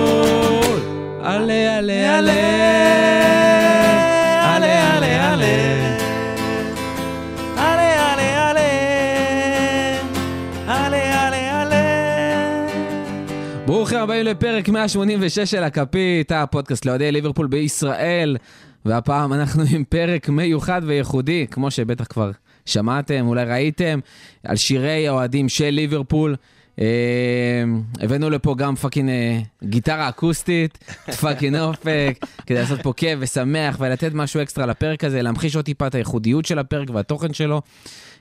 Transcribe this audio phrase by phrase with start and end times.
[1.22, 2.40] Ale, ale, ale,
[4.54, 5.78] ale, ale, ale.
[13.66, 18.36] ברוכים הבאים לפרק 186 של הכפית, הפודקאסט לאוהדי ליברפול בישראל,
[18.84, 22.30] והפעם אנחנו עם פרק מיוחד וייחודי, כמו שבטח כבר
[22.68, 24.00] שמעתם, אולי ראיתם,
[24.44, 26.36] על שירי האוהדים של ליברפול.
[26.80, 26.84] אה,
[28.00, 30.78] הבאנו לפה גם fucking אה, גיטרה אקוסטית,
[31.20, 35.86] fucking אופק, כדי לעשות פה כיף ושמח ולתת משהו אקסטרה לפרק הזה, להמחיש עוד טיפה
[35.86, 37.62] את הייחודיות של הפרק והתוכן שלו.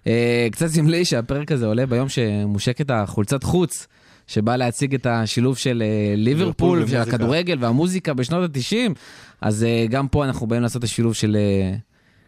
[0.08, 3.88] אה, קצת סמלי שהפרק הזה עולה ביום שמושקת החולצת חוץ.
[4.28, 6.98] שבא להציג את השילוב של אה, ליברפול, של.
[6.98, 8.94] הכדורגל והמוזיקה בשנות ה-90,
[9.42, 11.76] אז אה, גם פה אנחנו באים לעשות את השילוב של אה,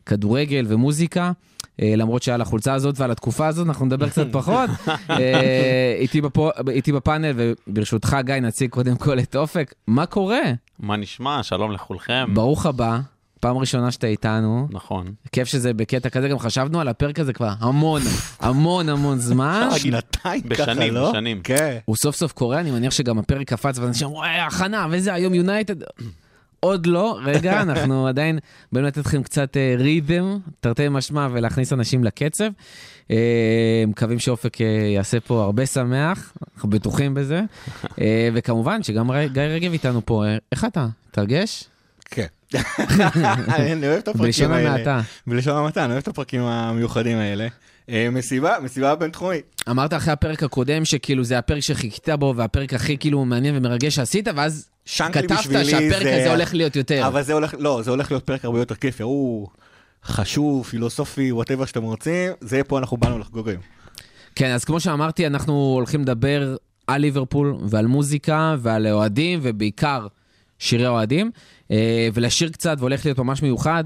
[0.05, 1.31] כדורגל ומוזיקה.
[1.81, 4.69] אה, למרות שעל החולצה הזאת ועל התקופה הזאת אנחנו נדבר קצת פחות.
[5.09, 9.73] אה, איתי, בפו, איתי בפאנל, וברשותך גיא נציג קודם כל את אופק.
[9.87, 10.41] מה קורה?
[10.79, 11.43] מה נשמע?
[11.43, 12.25] שלום לכולכם.
[12.33, 12.99] ברוך הבא,
[13.39, 14.67] פעם ראשונה שאתה איתנו.
[14.71, 15.13] נכון.
[15.31, 18.01] כיף שזה בקטע כזה, גם חשבנו על הפרק הזה כבר המון,
[18.39, 19.69] המון המון זמן.
[19.77, 21.09] שנתיים ככה, בשנים, לא?
[21.09, 21.41] בשנים.
[21.43, 21.77] כן.
[21.85, 25.75] הוא סוף סוף קורה, אני מניח שגם הפרק קפץ, ואנשים אמרו, הכנה, וזה, היום יונייטד.
[26.59, 28.39] עוד לא, רגע, אנחנו עדיין
[28.71, 32.49] באים לתת לכם קצת ריתם, תרתי משמע, ולהכניס אנשים לקצב.
[33.11, 37.41] אה, מקווים שאופק אה, יעשה פה הרבה שמח, אנחנו בטוחים בזה.
[38.01, 40.25] אה, וכמובן שגם גיא רגב איתנו פה.
[40.25, 40.87] אה, איך אתה?
[41.11, 41.63] תרגש?
[42.05, 42.25] כן.
[43.55, 44.73] אני אוהב את הפרקים בלשון האלה.
[44.73, 45.01] המעטה.
[45.27, 47.47] בלשון המעטה, אני אוהב את הפרקים המיוחדים האלה.
[47.89, 49.61] אה, מסיבה, מסיבה בינתחומית.
[49.69, 54.27] אמרת אחרי הפרק הקודם שכאילו זה הפרק שחיכית בו, והפרק הכי כאילו מעניין ומרגש שעשית,
[54.35, 57.07] ואז כתבת שהפרק זה- הזה הולך להיות יותר.
[57.07, 59.03] אבל זה הולך, לא, זה הולך להיות פרק הרבה יותר כיפי.
[59.03, 59.47] הוא
[60.05, 63.61] חשוב, פילוסופי, whatever שאתם רוצים, זה פה אנחנו באנו לחגוג היום.
[64.35, 66.55] כן, אז כמו שאמרתי, אנחנו הולכים לדבר
[66.87, 70.07] על ליברפול ועל מוזיקה ועל אוהדים, ובעיקר
[70.59, 71.31] שירי אוהדים,
[71.71, 73.83] אה, ולשיר קצת, והולך להיות ממש מיוחד.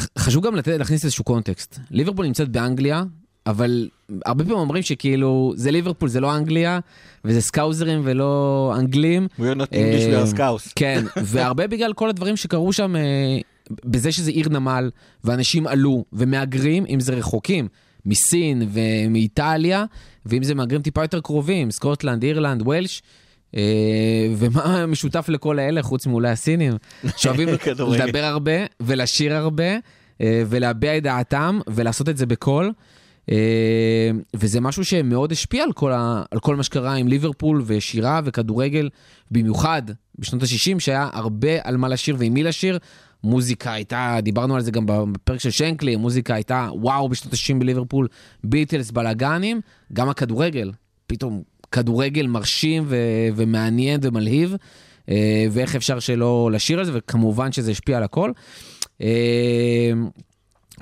[0.00, 1.78] אה, חשוב גם לתת, להכניס איזשהו קונטקסט.
[1.90, 3.04] ליברפול נמצאת באנגליה,
[3.46, 3.88] אבל
[4.24, 6.78] הרבה פעמים אומרים שכאילו, זה ליברפול, זה לא אנגליה,
[7.24, 9.26] וזה סקאוזרים ולא אנגלים.
[9.38, 10.72] We are not English, we are scouts.
[10.76, 13.38] כן, והרבה בגלל כל הדברים שקרו שם, אה,
[13.84, 14.90] בזה שזה עיר נמל,
[15.24, 17.68] ואנשים עלו, ומהגרים, אם זה רחוקים,
[18.06, 19.84] מסין ומאיטליה,
[20.26, 23.02] ואם זה מהגרים טיפה יותר קרובים, סקוטלנד, אירלנד, וולש.
[23.56, 26.72] אה, ומה משותף לכל האלה, חוץ מאולי הסינים,
[27.16, 27.48] שאוהבים.
[27.94, 29.76] לדבר הרבה ולשיר הרבה,
[30.20, 32.72] אה, ולהביע את דעתם, ולעשות את זה בקול.
[33.30, 38.20] אה, וזה משהו שמאוד השפיע על כל, ה, על כל מה שקרה עם ליברפול ושירה
[38.24, 38.88] וכדורגל,
[39.30, 39.82] במיוחד
[40.18, 42.78] בשנות ה-60, שהיה הרבה על מה לשיר ועם מי לשיר.
[43.24, 48.08] מוזיקה הייתה, דיברנו על זה גם בפרק של שנקלי, מוזיקה הייתה וואו בשנות ה-60 בליברפול,
[48.44, 49.60] ביטלס, בלאגנים,
[49.92, 50.72] גם הכדורגל,
[51.06, 52.96] פתאום כדורגל מרשים ו-
[53.36, 54.54] ומעניין ומלהיב,
[55.08, 58.30] אה, ואיך אפשר שלא לשיר על זה, וכמובן שזה השפיע על הכל.
[59.02, 59.92] אה,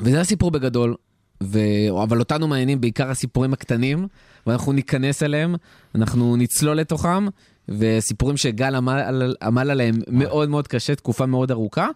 [0.00, 0.94] וזה הסיפור בגדול,
[1.42, 1.58] ו...
[2.02, 4.06] אבל אותנו מעניינים בעיקר הסיפורים הקטנים,
[4.46, 5.54] ואנחנו ניכנס אליהם,
[5.94, 7.26] אנחנו נצלול לתוכם,
[7.68, 11.88] וסיפורים שגל עמל, עמל עליהם מאוד מאוד קשה, תקופה מאוד ארוכה.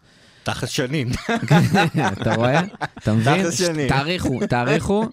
[0.48, 1.08] תחת שנים.
[2.12, 2.60] אתה רואה?
[2.98, 3.42] אתה מבין?
[3.42, 3.88] תכלס שני.
[3.88, 5.06] תעריכו, תעריכו.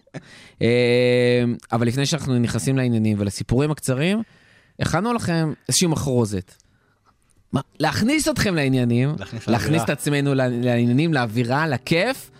[0.61, 4.21] אה, אבל לפני שאנחנו נכנסים לעניינים ולסיפורים הקצרים,
[4.79, 6.55] הכנו לכם איזושהי מחרוזת.
[7.79, 9.15] להכניס אתכם לעניינים,
[9.47, 9.83] להכניס.
[9.83, 12.31] את עצמנו לעניינים, לאווירה, לכיף.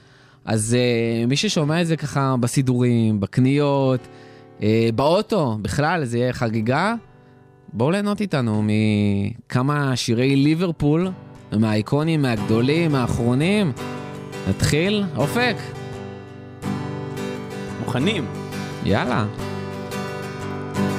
[0.45, 4.00] אז uh, מי ששומע את זה ככה בסידורים, בקניות,
[4.59, 4.63] uh,
[4.95, 6.94] באוטו, בכלל, זה יהיה חגיגה.
[7.73, 11.11] בואו ליהנות איתנו מכמה שירי ליברפול,
[11.59, 13.71] מהאיקונים, מהגדולים, מהאחרונים.
[14.49, 15.55] נתחיל, אופק,
[17.79, 18.25] מוכנים.
[18.85, 19.25] יאללה.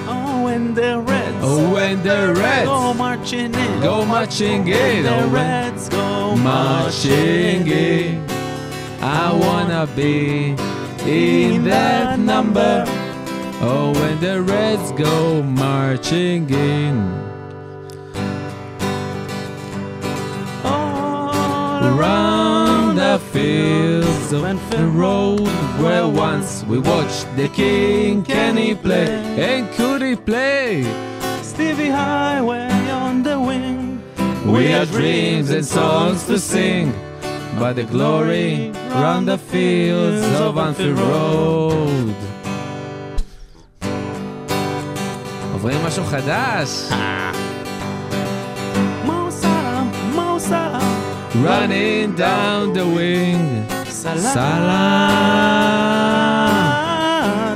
[0.08, 1.42] Oh, and the Reds.
[1.42, 2.68] Oh, and the Reds.
[2.68, 3.80] Go marching in.
[3.82, 5.02] Go marching in.
[5.08, 8.26] The Oh, Reds go marching in.
[9.02, 10.54] I wanna be
[11.06, 12.74] in that number.
[13.68, 17.25] Oh, when the Reds go marching in.
[21.96, 25.48] Around the fields of the road
[25.80, 29.08] where once we watched the king, can he play?
[29.38, 30.84] And could he play?
[31.40, 34.02] Stevie Highway on the wing.
[34.44, 36.92] We had dreams and songs to sing,
[37.58, 42.14] but the glory round the fields of Anfield Road.
[45.52, 46.68] עוברים משהו חדש.
[51.42, 53.68] Running down the wing.
[53.86, 54.20] Salah.
[54.20, 55.16] Salah.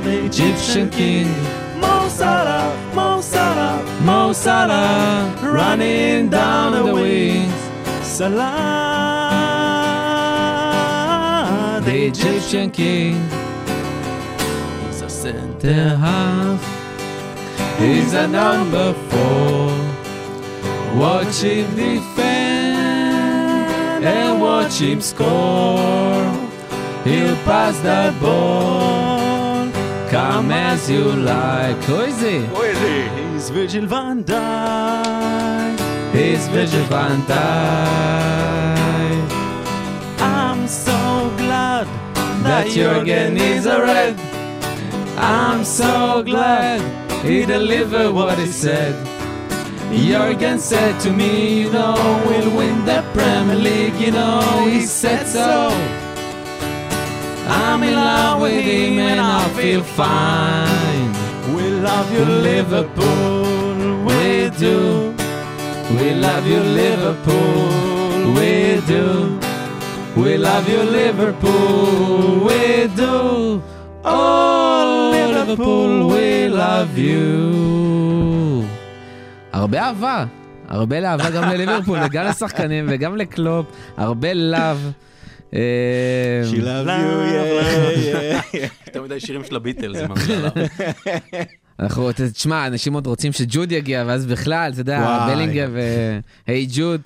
[0.03, 1.27] The Egyptian king.
[1.79, 7.53] Mo Salah, Mo Salah, Mo Salah, running down the wings.
[8.03, 8.49] Salah,
[11.83, 13.15] The Egyptian king.
[14.85, 15.95] He's a center.
[15.97, 16.61] Half
[17.79, 19.71] He's a number four.
[20.99, 22.40] Watch him defend
[24.01, 26.25] and watch him score.
[27.03, 29.69] He'll pass the ball,
[30.09, 31.77] come as you like.
[31.85, 32.45] Who is he?
[32.45, 33.09] Who is he?
[33.33, 35.79] He's Virgil van Dijk.
[36.13, 38.61] He's Virgil van Dijk.
[40.19, 44.15] I'm so glad that, that Jurgen is a red.
[45.17, 46.81] I'm so glad
[47.23, 48.95] he delivered what he said.
[49.91, 52.70] Jurgen said to me, you know, we'll win.
[53.10, 55.68] Premier League, you know, he said so.
[57.48, 61.10] I'm in love with him and I feel fine.
[61.54, 64.04] We love you, Liverpool, Liverpool.
[64.06, 65.14] we do.
[65.90, 69.38] We love you, Liverpool, we do.
[70.16, 73.62] We love you, Liverpool, we do.
[74.04, 78.64] Oh, Liverpool, we love you.
[79.52, 80.24] הרבה אהבה,
[80.71, 83.65] הרבה לאהבה גם לליברפול וגם לשחקנים וגם לקלופ,
[83.97, 84.91] הרבה לאב.
[85.51, 88.57] She loves you, yeah, yeah.
[88.87, 90.51] יותר מדי שירים של הביטלס, זה ממש עליו.
[91.79, 95.27] אנחנו, תשמע, אנשים עוד רוצים שג'וד יגיע, ואז בכלל, אתה יודע.
[95.27, 95.67] בלינגה
[96.47, 97.01] והי ג'וד.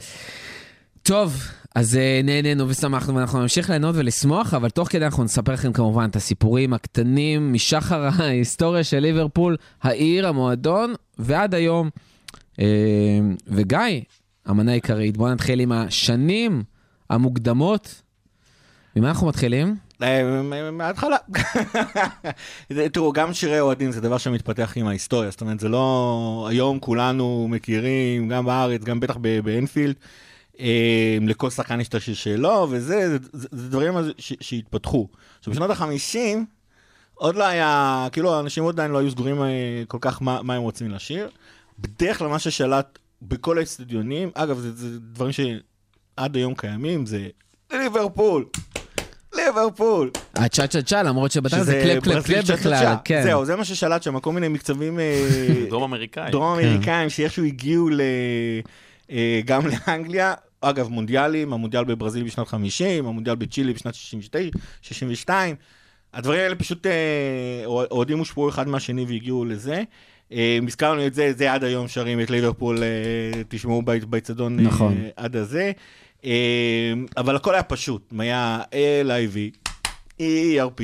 [1.04, 1.42] טוב,
[1.76, 6.08] אז אה, נהנינו ושמחנו, ואנחנו נמשיך ליהנות ולשמוח, אבל תוך כדי אנחנו נספר לכם כמובן
[6.10, 11.90] את הסיפורים הקטנים משחר ההיסטוריה של ליברפול, העיר, המועדון, ועד היום.
[12.60, 12.66] אה,
[13.48, 13.80] וגיא,
[14.46, 16.64] המנה העיקרית, בואו נתחיל עם השנים
[17.10, 18.02] המוקדמות.
[18.96, 19.76] ממה אנחנו מתחילים?
[20.02, 20.42] אה,
[20.72, 21.18] מההתחלה.
[22.70, 26.48] זה- תראו, גם שירי אוהדים זה דבר שמתפתח עם ההיסטוריה, זאת אומרת, זה לא...
[26.50, 29.96] היום כולנו מכירים, גם בארץ, גם בטח באנפילד,
[31.22, 35.08] לכל שחקן יש את השיר שלו, וזה, זה, דברים שהתפתחו.
[35.40, 36.18] עכשיו, בשנות ה-50,
[37.14, 39.48] עוד לא היה, כאילו, אנשים עוד עדיין לא היו סגורים אה,
[39.88, 41.30] כל כך מה הם רוצים לשיר.
[41.80, 47.28] בדרך כלל מה ששלט בכל האצטדיונים, אגב, זה, זה דברים שעד היום קיימים, זה
[47.74, 48.46] ליברפול,
[49.36, 50.12] ליברפול.
[50.36, 52.96] הצ'ה צ'ה צ'ה, למרות שבתכל'ס זה קלפ קלפ קלפ בכלל.
[53.06, 53.24] כן.
[53.24, 55.28] זהו, זה מה ששלט שם, כל מיני מקצבים אה,
[55.70, 56.32] דרום אמריקאי.
[56.32, 56.68] דרום כן.
[56.68, 58.02] אמריקאים שאיכשהו הגיעו ל...
[59.12, 60.34] אה, גם לאנגליה.
[60.62, 65.56] אגב, מונדיאלים, המונדיאל בברזיל בשנת 50, המונדיאל בצ'ילי בשנת 69, 62.
[66.14, 69.84] הדברים האלה פשוט, אה, אוהדים הושפעו אחד מהשני והגיעו לזה.
[70.36, 72.88] אה, הזכרנו את זה, זה עד היום שרים את ליברפול, אה,
[73.48, 74.98] תשמעו בית- באצטדיון אה, נכון.
[75.16, 75.72] עד הזה.
[77.18, 78.62] אבל הכל היה פשוט, היה
[79.04, 79.70] L-I-V,
[80.22, 80.82] ERP,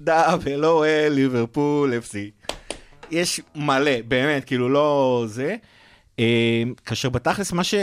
[0.00, 2.14] דאבל או ליברפול FC.
[3.10, 5.56] יש מלא, באמת, כאילו לא זה.
[6.86, 7.74] כאשר בתכלס מה ש...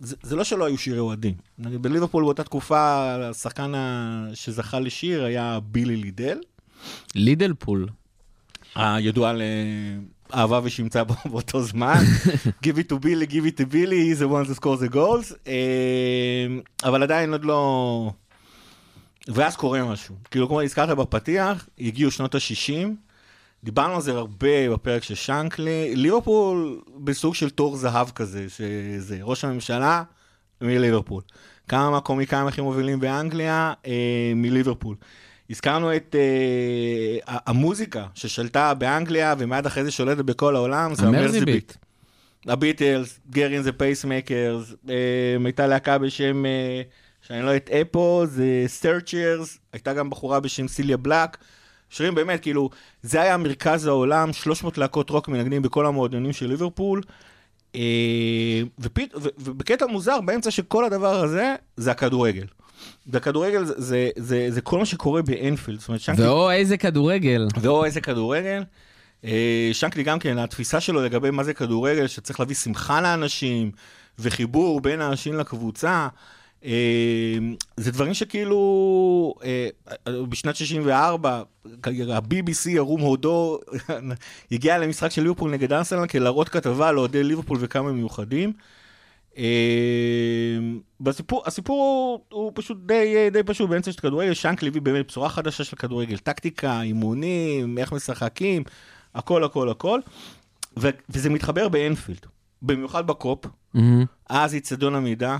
[0.00, 1.34] זה, זה לא שלא היו שירי אוהדים.
[1.58, 2.78] בליברפול באותה תקופה,
[3.24, 3.72] השחקן
[4.34, 6.38] שזכה לשיר היה בילי לידל,
[7.14, 7.88] לידלפול.
[8.74, 9.32] הידוע
[10.34, 12.02] לאהבה ושמצה באותו זמן.
[12.66, 15.34] Give it to Billy, give it to Billy, he's the one that scores the goals.
[15.46, 16.46] אה,
[16.84, 18.10] אבל עדיין עוד לא...
[19.28, 20.14] ואז קורה משהו.
[20.30, 22.88] כאילו, כמו הזכרת בפתיח, הגיעו שנות ה-60,
[23.64, 29.44] דיברנו על זה הרבה בפרק של שנקלי, ליברפול בסוג של תור זהב כזה, שזה ראש
[29.44, 30.02] הממשלה
[30.60, 31.22] מליברפול.
[31.68, 34.96] כמה מהקומיקאים הכי מובילים באנגליה אה, מליברפול.
[35.50, 41.18] הזכרנו את אה, המוזיקה ששלטה באנגליה ומיד אחרי זה שולטת בכל העולם, זה ה Mersey
[41.18, 41.46] ה Mersey beat.
[41.46, 41.72] beat.
[42.46, 44.74] הביטלס, Gerry and the Pacemakers,
[45.44, 46.82] הייתה להקה בשם, אה,
[47.22, 51.36] שאני לא אטעה פה, זה Searchers, הייתה גם בחורה בשם סיליה בלק.
[51.90, 52.70] שירים באמת, כאילו,
[53.02, 57.02] זה היה מרכז העולם, 300 להקות רוק מנגנים בכל המועדונים של ליברפול.
[57.74, 62.46] אה, ופית, ו, ובקטע מוזר, באמצע של כל הדבר הזה, זה הכדורגל.
[63.06, 65.80] והכדורגל זה, זה, זה, זה כל מה שקורה באנפילד.
[65.80, 67.48] זאת אומרת, שנקי, ואו, איזה כדורגל.
[67.60, 68.62] ואו איזה כדורגל.
[69.24, 73.70] אה, שנקלי גם כן, התפיסה שלו לגבי מה זה כדורגל, שצריך להביא שמחה לאנשים,
[74.18, 76.08] וחיבור בין האנשים לקבוצה,
[76.64, 77.38] אה,
[77.76, 79.68] זה דברים שכאילו, אה,
[80.28, 81.42] בשנת 64,
[81.84, 83.58] ה-BBC, ירום הודו,
[84.52, 88.52] הגיע למשחק של ליברפול נגד ארסנל כדי להראות כתבה על אוהדי ליברפול וכמה מיוחדים.
[89.38, 90.58] אה,
[91.00, 91.76] בסיפור, הסיפור
[92.30, 95.76] הוא, הוא פשוט די, די פשוט, באמצע של כדורגל, שנקלי הביא באמת בשורה חדשה של
[95.76, 98.64] כדורגל, טקטיקה, אימונים, איך משחקים,
[99.14, 100.00] הכל הכל הכל,
[100.78, 102.26] ו, וזה מתחבר באנפילד,
[102.62, 104.04] במיוחד בקופ, מהמם.
[104.30, 105.38] אז איצטדיון עמידה,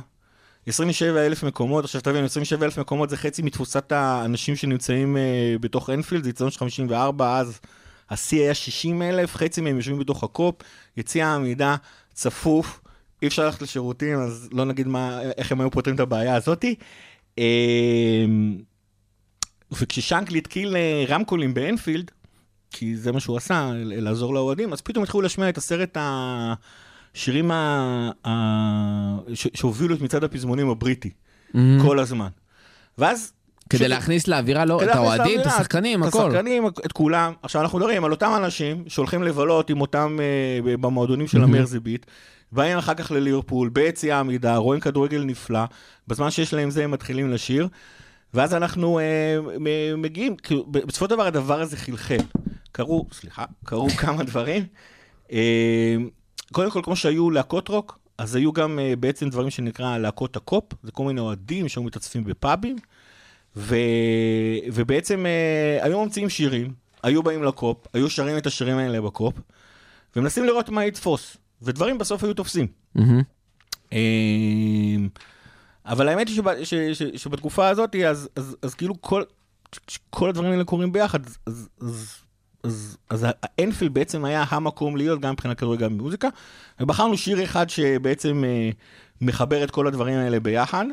[0.66, 5.90] 27 אלף מקומות, עכשיו תבין, 27 אלף מקומות זה חצי מתפוסת האנשים שנמצאים אה, בתוך
[5.90, 7.60] אנפילד, זה יצטדיון של 54, אז
[8.10, 10.54] השיא היה 60 אלף, חצי מהם יושבים בתוך הקופ,
[10.96, 11.76] יציע העמידה
[12.12, 12.80] צפוף,
[13.26, 16.74] אי אפשר ללכת לשירותים, אז לא נגיד מה, איך הם היו פותרים את הבעיה הזאתי.
[17.38, 18.24] אה,
[19.72, 22.10] וכששנקלי התקיל אה, רמקולים באנפילד,
[22.70, 28.10] כי זה מה שהוא עשה, לעזור לאוהדים, אז פתאום התחילו להשמיע את עשרת השירים ה...
[28.26, 28.30] ה...
[29.34, 29.46] ש...
[29.54, 31.10] שהובילו את מצעד הפזמונים הבריטי,
[31.54, 31.82] מהמם.
[31.82, 32.28] כל הזמן.
[32.98, 33.32] ואז...
[33.70, 36.28] כדי פשוט- להכניס לאווירה, לא, את האוהדים, את השחקנים, את הכל.
[36.28, 37.32] השחקנים, את כולם.
[37.42, 41.54] עכשיו, אנחנו מדברים על אותם אנשים שהולכים לבלות עם אותם אה, במועדונים של מהמם.
[41.54, 42.06] המרזיביט,
[42.52, 45.64] באים אחר כך לליברפול, ביציע העמידה, רואים כדורגל נפלא,
[46.08, 47.68] בזמן שיש להם זה הם מתחילים לשיר,
[48.34, 49.38] ואז אנחנו אה,
[49.96, 50.36] מגיעים,
[50.70, 52.16] בסופו של דבר הדבר הזה חלחל.
[52.76, 54.66] קרו, סליחה, קרו כמה דברים.
[55.32, 55.96] אה,
[56.52, 60.64] קודם כל, כמו שהיו להקות רוק, אז היו גם אה, בעצם דברים שנקרא להקות הקופ,
[60.82, 62.76] זה כל מיני אוהדים שהיו מתאספים בפאבים,
[63.56, 63.76] ו...
[64.72, 66.72] ובעצם אה, היו ממציאים שירים,
[67.02, 69.34] היו באים לקופ, היו שרים את השירים האלה בקופ,
[70.16, 72.66] ומנסים לראות מה יתפוס, ודברים בסוף היו תופסים.
[73.92, 75.08] אמ,
[75.86, 76.42] אבל האמת היא
[77.16, 79.22] שבתקופה הזאת, אז, אז, אז כאילו כל,
[80.10, 82.16] כל הדברים האלה קורים ביחד, אז, אז, אז,
[82.64, 86.28] אז, אז האנפילד בעצם היה המקום להיות, גם מבחינת כדורגל, גם במוזיקה,
[86.80, 88.70] ובחרנו שיר אחד שבעצם אה,
[89.20, 90.84] מחבר את כל הדברים האלה ביחד.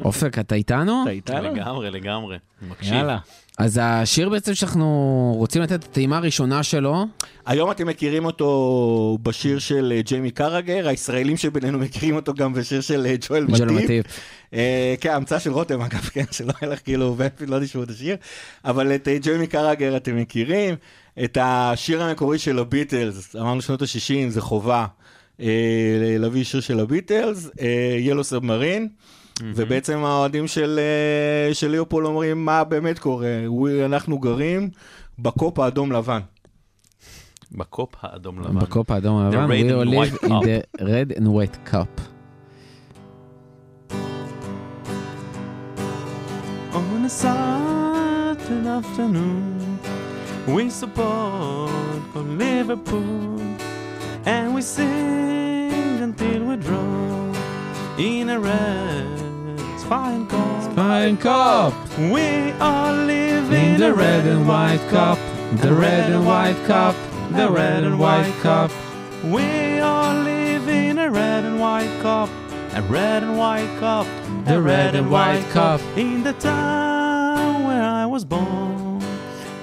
[0.00, 1.02] אופק, אתה איתנו?
[1.02, 1.54] אתה איתנו?
[1.54, 2.38] לגמרי, לגמרי.
[2.62, 2.92] מקשיב.
[2.92, 3.18] יאללה.
[3.62, 7.04] אז השיר בעצם שאנחנו רוצים לתת את הטעימה הראשונה שלו,
[7.46, 12.80] היום אתם מכירים אותו בשיר של אה, ג'יימי קרגר, הישראלים שבינינו מכירים אותו גם בשיר
[12.80, 13.84] של אה, ג'ואל ג'ל מטיף.
[13.84, 14.06] מטיף.
[14.54, 17.90] אה, כן, המצאה של רותם אגב, כן, שלא היה לך כאילו, ואפילו לא תשמעו את
[17.90, 18.16] השיר,
[18.64, 20.74] אבל את אה, ג'יימי קראגר אתם מכירים,
[21.24, 24.86] את השיר המקורי של הביטלס, אמרנו שנות ה-60, זה חובה
[25.40, 25.46] אה,
[26.18, 27.50] להביא שיר של הביטלס,
[28.00, 28.88] Yellow Submarine,
[29.42, 30.80] ובעצם האוהדים של
[31.48, 33.28] אה, של ליברפול אומרים, מה באמת קורה,
[33.84, 34.70] אנחנו גרים
[35.18, 36.20] בקופ האדום לבן.
[37.52, 38.58] בקופ האדום לבן.
[38.58, 40.42] בקופ האדום הלבן, red we live white in cup.
[40.44, 42.00] the red and white cup.
[46.74, 49.78] On a Saturday afternoon,
[50.54, 51.70] we support
[52.44, 53.40] Liverpool
[54.34, 57.32] and we sing until we draw
[57.98, 59.21] in a red
[59.92, 60.72] spine cup.
[60.74, 61.74] Fine cup!
[61.98, 65.18] We are living In the red and white cup,
[65.56, 66.96] the red and white cup,
[67.32, 68.70] the red and white cup.
[69.22, 72.30] We are living in a red and white cup,
[72.72, 74.06] a red and white cup,
[74.46, 75.80] The red and white cup.
[75.96, 79.02] In the town where I was born,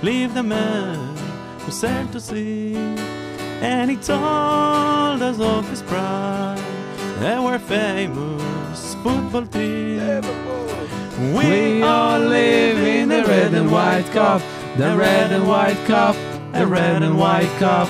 [0.04, 1.18] lived a man
[1.62, 2.76] who sailed to sea,
[3.62, 6.64] and he told us of his pride.
[7.20, 8.59] There were famous
[9.04, 10.26] football teams.
[11.36, 14.42] We all live in the red and white cup,
[14.78, 16.16] the red and white cup,
[16.54, 17.90] the red and white cup,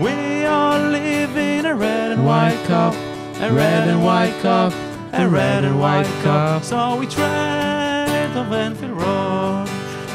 [0.00, 4.36] We all live in a red and white white cup, cup, a red and white
[4.40, 4.72] cup,
[5.12, 6.64] a red and white cup.
[6.64, 9.68] So we tread of Enfield Road,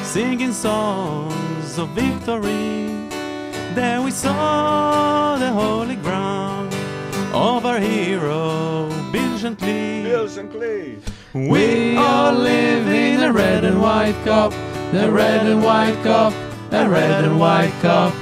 [0.03, 3.07] singing songs of victory.
[3.75, 6.73] There we saw the holy ground
[7.33, 8.89] of our hero,
[9.41, 10.99] Shankly.
[11.33, 14.51] We all live in a red and white cup,
[14.91, 16.33] the red and white cup,
[16.71, 18.13] a red and white cup,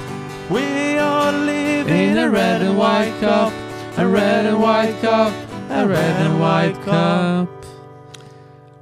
[0.55, 0.65] We
[1.00, 3.51] all live in a red and white cup,
[3.98, 5.31] a red and white cup,
[5.69, 7.48] a red and white cup.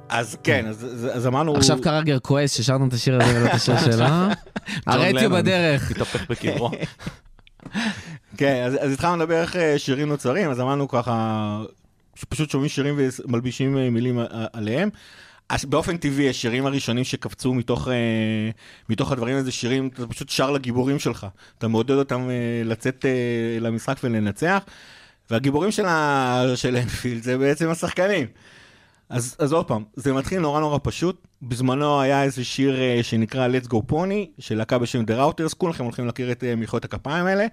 [0.08, 1.56] אז כן, אז- אמרנו...
[1.56, 4.04] עכשיו קרגר כועס ששרנו את השיר הזה ולא את השיר שלו.
[4.86, 5.30] הרדיו.
[5.30, 5.90] בדרך.
[5.90, 6.70] מתהפך בקברו.
[8.36, 11.58] כן, אז, אז התחלנו לדבר איך אה, שירים נוצרים, אז אמרנו ככה,
[12.16, 14.88] שפשוט שומעים שירים ומלבישים אה, מילים ע- עליהם.
[15.64, 18.50] באופן טבעי, השירים הראשונים שקפצו מתוך, אה,
[18.88, 21.26] מתוך הדברים האלה, זה שירים, אתה פשוט שר לגיבורים שלך.
[21.58, 24.62] אתה מעודד אותם אה, לצאת אה, למשחק ולנצח.
[25.30, 26.42] והגיבורים של, ה...
[26.54, 28.26] של אנפילד זה בעצם השחקנים.
[29.08, 31.26] אז, אז עוד פעם, זה מתחיל נורא נורא פשוט.
[31.42, 35.84] בזמנו היה איזה שיר אה, שנקרא Let's Go Pony, של להקה בשם The Routers, כולכם
[35.84, 37.46] הולכים להכיר את אה, מחיאות הכפיים האלה.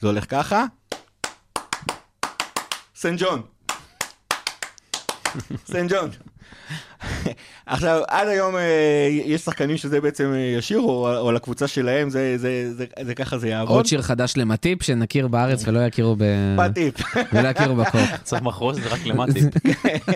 [0.00, 0.64] זה הולך ככה.
[2.94, 3.53] סן ג'ון.
[5.66, 6.10] סן ג'ון.
[7.66, 12.38] עכשיו, עד היום אה, יש שחקנים שזה בעצם אה, ישירו, או, או לקבוצה שלהם, זה,
[12.38, 13.76] זה, זה, זה, זה ככה זה יעבוד.
[13.76, 16.24] עוד שיר חדש למטיפ שנכיר בארץ ולא יכירו ב...
[16.58, 16.94] בטיפ.
[17.32, 18.00] ולא יכירו בקוף.
[18.22, 19.54] צריך מחרוז זה רק למטיפ.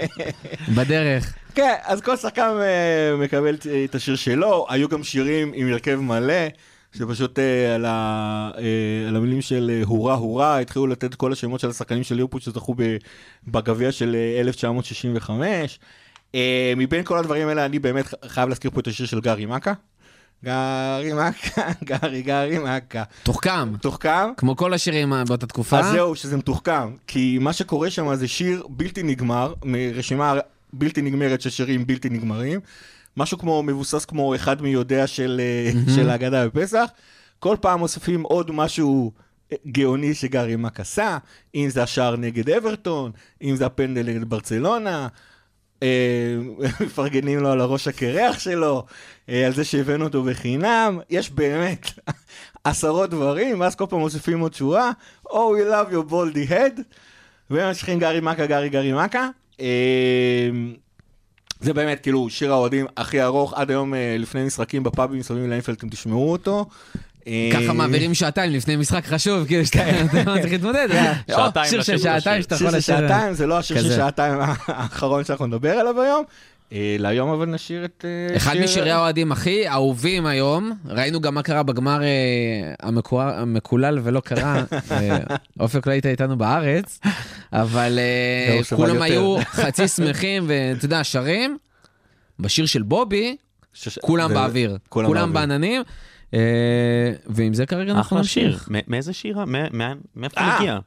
[0.77, 1.35] בדרך.
[1.55, 6.35] כן, אז כל שחקן אה, מקבל את השיר שלו, היו גם שירים עם הרכב מלא,
[6.93, 11.61] שפשוט אה, על, ה, אה, על המילים של אה, הורה הורה, התחילו לתת כל השמות
[11.61, 12.75] של השחקנים של ליברפול שזכו
[13.47, 15.79] בגביע של אה, 1965.
[16.35, 19.73] אה, מבין כל הדברים האלה, אני באמת חייב להזכיר פה את השיר של גארי מכה.
[20.45, 23.03] גארי מכה, גארי גארי מכה.
[23.23, 24.31] תוחכם, תוחכם.
[24.37, 25.79] כמו כל השירים באותה תקופה.
[25.79, 26.97] אז זהו, שזה מתוחכם.
[27.07, 30.35] כי מה שקורה שם זה שיר בלתי נגמר, מרשימה
[30.73, 32.61] בלתי נגמרת של שירים בלתי נגמרים.
[33.19, 35.91] משהו כמו, מבוסס כמו אחד מי יודע של, mm-hmm.
[35.91, 36.91] של ההגדה בפסח.
[37.39, 39.13] כל פעם מוסיפים עוד משהו
[39.67, 41.19] גאוני שגארי מק עשה,
[41.55, 43.11] אם זה השער נגד אברטון,
[43.43, 45.09] אם זה הפנדל נגד ברצלונה.
[45.83, 46.37] אה,
[46.81, 48.85] מפרגנים לו על הראש הקרח שלו,
[49.29, 51.87] אה, על זה שהבאנו אותו בחינם, יש באמת
[52.65, 54.93] עשרות דברים, ואז כל פעם מוסיפים עוד שורה,
[55.29, 56.81] Oh, we love your boldy head,
[57.51, 59.29] וממשיכים גארי מכה, גארי גארי מכה.
[61.63, 65.47] אה, זה באמת כאילו שיר האוהדים הכי ארוך, עד היום אה, לפני משחקים בפאבים מסביב
[65.47, 66.67] לאינפלד, אתם תשמעו אותו.
[67.27, 70.89] אה, ככה מעבירים שעתיים לפני משחק חשוב, כאילו שאתה אתה לא צריך להתמודד.
[71.29, 72.43] או, שעתיים שיר של לשיר שעתיים לשיר.
[72.43, 73.09] שאתה שיר יכול של לשיר.
[73.09, 73.97] שעתיים, זה לא השיר של.
[73.97, 76.25] שעתיים האחרון שאנחנו נדבר עליו היום.
[76.73, 78.05] אה, להיום אבל נשיר את...
[78.31, 82.09] אה, אחד שיר- משירי האוהדים הכי אהובים היום, ראינו גם מה קרה בגמר אה,
[82.83, 85.19] המקואר- המקולל ולא קרה, אה,
[85.61, 87.01] אופק לא היית איתנו בארץ,
[87.53, 89.03] אבל אה, סבל כולם.
[89.03, 91.59] היו חצי שמחים ואתה יודע, שרים,
[92.41, 93.37] בשיר של בובי,
[93.73, 95.35] ש- כולם זה- באוויר, כולם כולם באוויר.
[95.49, 95.83] בעננים,
[96.35, 96.41] אה,
[97.27, 98.47] ועם זה כרגע אנחנו אחלה שיר.
[98.49, 98.69] נמשיך.
[98.89, 99.45] מאיזה שירה?
[100.17, 100.41] מאיפה.
[100.59, 100.79] מגיע?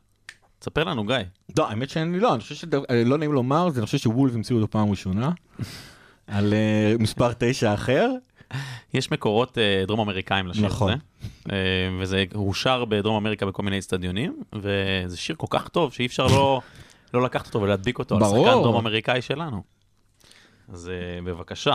[0.61, 1.15] תספר לנו, גיא.
[1.57, 4.71] לא, האמת שאני לא, אני חושב שלא נעים לומר, זה אני חושב שוולף המציאו אותו
[4.71, 5.31] פעם ראשונה.
[6.27, 8.09] על אה, מספר תשע אחר.
[8.93, 10.91] יש מקורות אה, דרום אמריקאים לשיר נכון.
[10.91, 11.01] הזה,
[11.51, 11.57] אה,
[11.99, 16.61] וזה הושר בדרום אמריקה בכל מיני אצטדיונים, וזה שיר כל כך טוב שאי אפשר לא,
[17.13, 18.23] לא לקחת אותו ולהדביק אותו על.
[18.23, 19.63] שחקן דרום אמריקאי שלנו.
[20.73, 21.73] אז אה, בבקשה.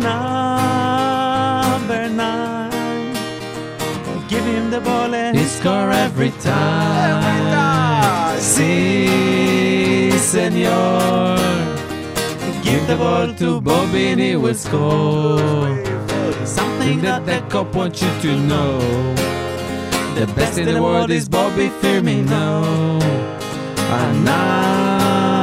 [0.00, 1.74] Number
[2.08, 3.12] nine.
[4.28, 7.24] Give him the ball and He score every time.
[8.40, 11.36] Si, senor.
[12.62, 15.84] Give the ball to Bobby and he will score.
[16.44, 18.78] something that that the cop wants you to know.
[20.14, 23.02] The best in the world is Bobby Firmino.
[23.98, 25.33] And number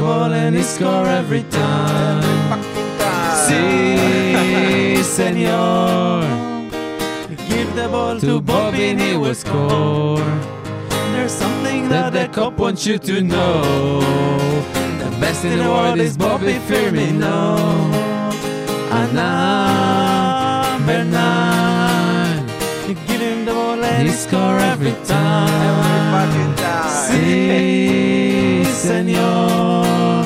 [0.00, 2.62] ball and he score every time.
[3.46, 6.22] Si, senor.
[7.48, 10.24] give the ball To Bobby and he will score.
[11.12, 14.00] There's something That the cop wants you to know.
[15.02, 17.58] The best in the world is Bobby Firmino.
[18.98, 22.46] And number nine.
[22.86, 26.10] Give him the ball and He score every time.
[27.06, 28.19] Si,
[28.84, 30.24] senor.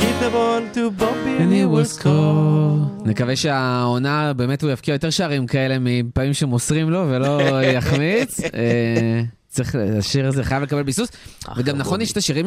[0.00, 3.06] give the ball to Bobby And he will score.
[3.06, 7.40] נקווה שהעונה באמת הוא יבקיע יותר שערים כאלה מפעמים שמוסרים לו ולא
[7.76, 8.40] יחמיץ.
[8.40, 11.08] אה, צריך, השיר הזה חייב לקבל ביסוס.
[11.56, 12.46] וגם נכון, יש את השירים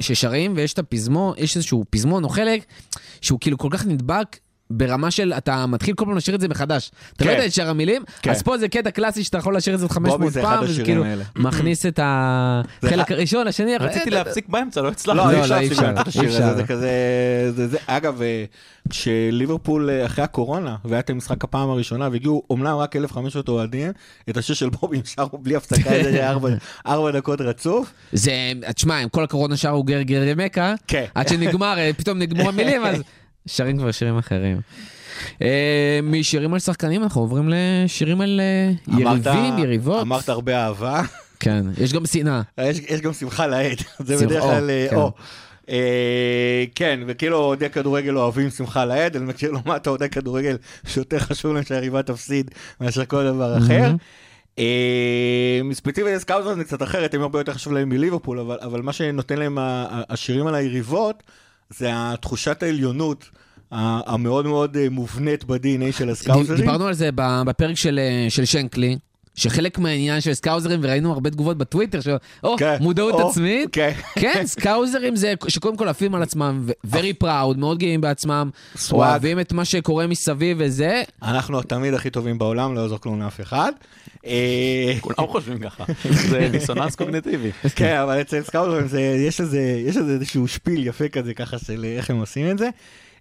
[0.00, 2.64] ששרים ויש את הפזמון, יש איזשהו פזמון או חלק
[3.20, 4.36] שהוא כאילו כל כך נדבק.
[4.70, 6.90] ברמה של אתה מתחיל כל פעם לשיר את זה מחדש.
[7.16, 7.36] אתה לא כן.
[7.36, 8.30] יודע את שאר המילים, כן.
[8.30, 10.48] אז פה זה קטע קלאסי שאתה יכול לשיר את זה עוד 500 בובי זה אחד
[10.56, 11.24] פעם, וזה כאילו האלה.
[11.36, 15.18] מכניס את החלק הראשון, השני, רציתי להפסיק באמצע, לא הצלחתי.
[15.18, 16.56] לא, לא, אי אפשר לא, אי להפסיק אפשר, את השיר אי הזה, אפשר.
[16.56, 16.90] זה כזה...
[17.56, 18.44] זה- זה- אגב, אה,
[18.90, 23.92] כשליברפול אה, אחרי הקורונה, והיה את המשחק הפעם הראשונה, והגיעו אומנם רק 1,500 אוהדים,
[24.30, 26.30] את השיר של בובי הם שרו בלי הפסקה, זה היה
[26.84, 27.92] ארבע- דקות רצוף.
[28.12, 28.32] זה,
[28.74, 31.04] תשמע, עם כל הקורונה שרו גר גר ימקה, כן.
[31.14, 33.02] עד שנגמר, אה, פתאום נגמרו המילים, אז
[33.46, 34.60] שרים כבר שירים אחרים.
[35.42, 40.02] אה, משירים על שחקנים אנחנו עוברים לשירים על אה, יריבים, יריבות.
[40.02, 41.02] אמרת הרבה אהבה.
[41.40, 42.42] כן, יש גם שנאה.
[42.58, 44.96] יש, יש גם שמחה לאיד, זה בדרך כלל, אה, כן.
[44.96, 45.12] או.
[46.74, 50.56] כן, וכאילו אוהדי כדורגל אוהבים שמחה לאיד, אני מכיר לא מעט אוהדי כדורגל
[50.86, 53.92] שיותר חשוב להם שהיריבה תפסיד מאשר כל דבר אחר.
[55.72, 59.38] ספציפית לסקאוזר זה קצת אחרת, הם הרבה יותר חשוב להם מליברפול, אבל, אבל מה שנותן
[59.38, 59.58] להם
[60.08, 61.22] השירים על היריבות,
[61.70, 63.30] זה התחושת העליונות
[63.70, 66.60] המאוד מאוד אה, מובנית ב-DNA של הסקאוזרים.
[66.60, 68.98] דיברנו על זה בפרק של, אה, של שנקלי,
[69.36, 73.68] שחלק מהעניין של סקאוזרים, וראינו הרבה תגובות בטוויטר, של, או, כן, מודעות או, עצמית.
[73.72, 73.92] כן.
[74.14, 79.10] כן, סקאוזרים זה שקודם כל עפים על עצמם, very proud, מאוד גאים בעצמם, סוואג.
[79.10, 81.02] אוהבים את מה שקורה מסביב וזה.
[81.22, 83.72] אנחנו תמיד הכי טובים בעולם, לא יעזור כלום לאף אחד.
[84.26, 85.84] אה, כולם חושבים ככה.
[86.30, 87.50] זה דיסוננס קוגניטיבי.
[87.74, 91.86] כן, אבל אצל סקאוטרים זה, יש לזה, יש לזה איזשהו שפיל יפה כזה, ככה של
[91.96, 92.68] איך הם עושים את זה.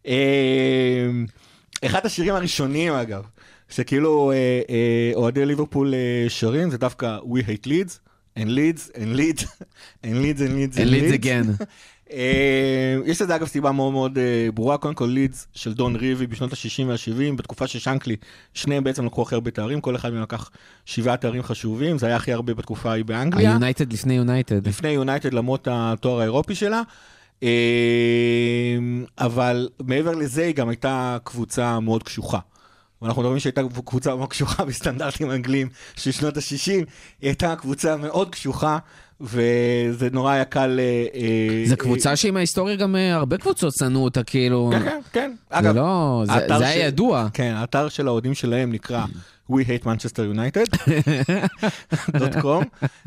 [0.07, 0.13] אה,
[1.85, 3.23] אחד השירים הראשונים, אגב,
[3.69, 4.35] שכאילו אה,
[4.69, 7.99] אה, אוהדי ליברפול אה, שרים, זה דווקא We Hate Leeds,
[8.39, 9.43] and leads, and leads,
[10.05, 10.73] and leads, and את
[11.09, 11.43] זה כן.
[12.11, 14.17] אה, יש לזה אגב סיבה מאוד מאוד
[14.53, 18.15] ברורה, קודם כל לידס של דון רווי בשנות ה-60 וה-70, בתקופה של שנקלי,
[18.53, 20.49] שניהם בעצם לקחו הכי הרבה תארים, כל אחד מהם לקח
[20.85, 23.49] שבעה תארים חשובים, זה היה הכי הרבה בתקופה ההיא באנגליה.
[23.49, 24.67] היונייטד לפני יונייטד.
[24.67, 26.81] לפני יונייטד למרות התואר האירופי שלה.
[29.17, 32.39] אבל מעבר לזה היא גם הייתה קבוצה מאוד קשוחה.
[33.05, 36.83] ואנחנו מדברים שהייתה קבוצה מאוד קשוחה בסטנדרטים אנגליים של שנות ה-60, היא
[37.21, 38.77] הייתה קבוצה מאוד קשוחה,
[39.21, 40.79] וזה נורא היה קל...
[40.79, 44.69] אה, אה, זו קבוצה שעם ההיסטוריה גם אה, הרבה קבוצות שנאו אותה, כאילו...
[44.73, 45.63] כן, כן, כן.
[45.63, 46.23] זה לא...
[46.25, 47.27] זה- היה ידוע.
[47.33, 49.05] כן, האתר של האוהדים שלהם נקרא
[49.51, 50.77] We hate Manchester United,
[52.19, 52.63] דוט קום.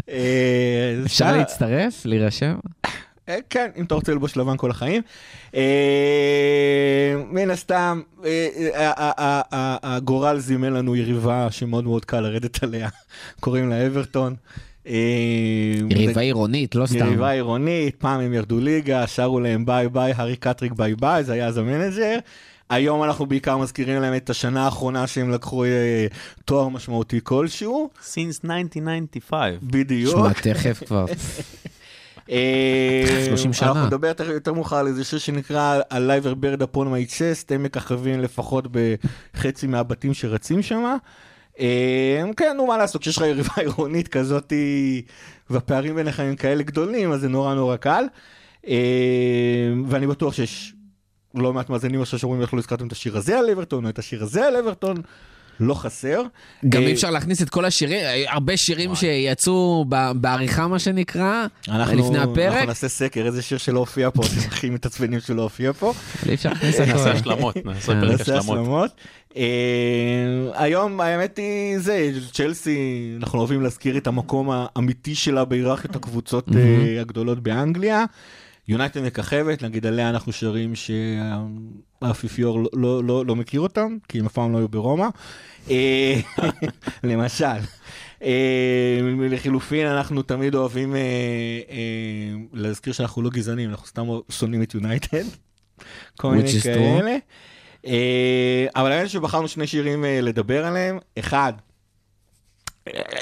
[0.09, 2.07] אה, אפשר להצטרף?
[2.07, 2.55] להירשם?
[3.29, 5.03] אה, כן, אם אתה רוצה ללבוש לבן כל החיים.
[5.55, 9.41] אה, מן הסתם, אה,
[9.83, 12.89] הגורל זימן לנו יריבה שמאוד מאוד קל לרדת עליה,
[13.41, 14.35] קוראים לה אברטון.
[15.91, 16.97] יריבה עירונית, לא סתם.
[16.97, 21.33] יריבה עירונית, פעם הם ירדו ליגה, שרו להם bye bye, הארי קטריק bye bye, זה
[21.33, 22.19] היה אז ה manager.
[22.71, 26.07] היום אנחנו בעיקר מזכירים להם את השנה האחרונה שהם לקחו אה,
[26.45, 29.55] תואר משמעותי כלשהו, Since 1995.
[29.63, 30.13] בדיוק.
[30.13, 31.07] שמע, תכף כבר.
[32.31, 33.69] אה, 30 שנה.
[33.69, 37.63] אנחנו נדבר יותר- מאוחר על איזה שיר שנקרא A Liver Bird Upon My Chest, הם
[37.63, 38.65] מככבים לפחות
[39.35, 40.97] בחצי מהבתים שרצים שם.
[42.37, 44.53] כן, נו, מה לעשות, כשיש לך יריבה עירונית כזאת
[45.51, 48.05] והפערים ביניכם הם כאלה גדולים, אז זה נורא נורא קל.
[48.69, 48.75] אה,
[49.87, 50.75] ואני בטוח שיש
[51.35, 53.99] לא מעט מאזינים עכשיו שאומרים איך לא הזכרתם את השיר הזה על אברטון, או את
[53.99, 54.97] השיר הזה על אברטון,
[55.61, 56.23] לא חסר.
[56.69, 61.97] גם אה, אי אפשר להכניס את כל השירים, הרבה שירים שיצאו בעריכה, מה שנקרא, אנחנו,
[61.97, 65.73] לפני אנחנו הפרק, נעשה סקר, איזה שיר שלא הופיע פה, אתם הכי מתעצבנים שלא הופיע
[65.73, 65.93] פה.
[66.29, 67.11] אי אפשר להכניס נעשה הכל.
[67.11, 68.01] השלמות, נעשה אה.
[68.01, 68.91] פרק נעשה השלמות.
[69.37, 69.43] אה,
[70.55, 77.01] היום האמת היא זה, צ'לסי, אנחנו אוהבים להזכיר את המקום האמיתי שלה בהיררכיות הקבוצות אה,
[77.01, 78.05] הגדולות באנגליה.
[78.69, 84.27] יונייטד מככבת, נגיד עליה אנחנו שרים שהאפיפיור לא, לא, לא, לא מכיר אותם, כי הם
[84.27, 85.07] אף פעם לא היו ברומא.
[85.71, 86.21] אה,
[87.11, 87.47] למשל.
[88.23, 88.99] אה,
[89.31, 91.01] לחילופין, אנחנו תמיד אוהבים אה,
[92.53, 95.25] להזכיר שאנחנו לא גזענים, אנחנו סתם שונאים את יונייטד.
[96.19, 96.61] כל מיני.
[96.63, 97.17] כאלה.
[98.75, 100.99] אבל האמת שבחרנו שני שירים לדבר עליהם.
[101.19, 101.53] אחד,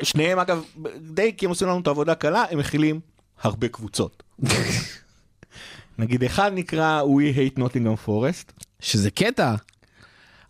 [0.02, 0.62] שניהם אגב,
[1.00, 3.00] די כי הם עושים לנו את העבודה קלה, הם מכילים
[3.42, 4.22] הרבה קבוצות.
[5.98, 8.52] נגיד אחד נקרא We Hate Nottingham Forest.
[8.80, 9.54] שזה קטע.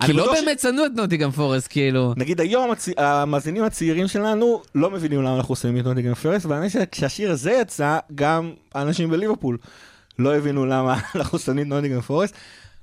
[0.00, 2.14] אני כי לא ש- באמת שנאו את נוטיגן פורסט, כאילו.
[2.16, 2.88] נגיד היום הצ...
[2.96, 7.98] המאזינים הצעירים שלנו לא מבינים למה אנחנו עושים את נוטיגן פרסט, והאמת שכשהשיר הזה יצא,
[8.14, 9.58] גם האנשים בליברפול
[10.18, 12.34] לא הבינו למה אנחנו שמים את נוטיגן פורסט.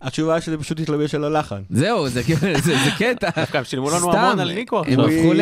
[0.02, 1.62] התשובה שזה פשוט התלבש על הלחן.
[1.70, 2.22] זהו, זה
[3.00, 3.30] קטע.
[3.40, 5.06] דווקא הם שילמו לנו המון על ניקו הם עכשיו.
[5.06, 5.38] הפכו ל...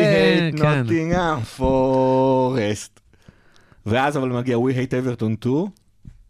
[0.54, 0.84] hate כן.
[0.86, 3.00] Nottingham Forest.
[3.86, 5.54] ואז אבל מגיע We hate Everton 2.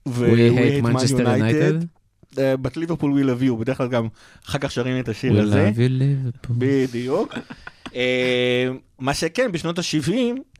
[0.09, 1.87] ו- We hate Manchester United.
[2.35, 4.09] But Liverpool we love you, בדרך כלל גם
[4.47, 5.71] אחר כך שרים את השיר We הזה.
[5.71, 6.53] love you, Liverpool.
[6.59, 7.35] בדיוק.
[7.95, 10.13] אה, מה שכן, בשנות ה-70,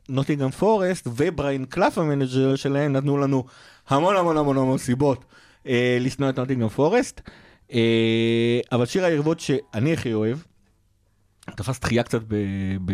[0.09, 3.43] נוטינגהאם פורסט ובריאן קלאף ה manager שלהם נתנו לנו
[3.89, 5.25] המון המון המון המון סיבות
[5.67, 7.21] אה, לשנוא את נוטינגהאם פורסט.
[7.73, 7.79] אה,
[8.71, 10.37] אבל שיר היריבות שאני הכי אוהב,
[11.55, 12.35] תפס דחייה קצת ב-
[12.85, 12.91] ב-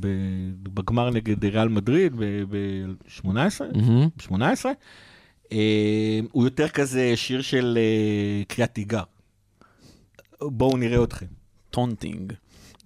[0.00, 4.08] ב- בגמר נגד ריאל מדריד ב-18, מהמם.
[4.16, 4.34] ב-18,
[4.66, 4.72] אה,
[6.32, 9.02] הוא יותר כזה שיר של אה, קריאת תיגר.
[10.42, 11.26] בואו נראה אתכם.
[11.70, 12.32] Taunting.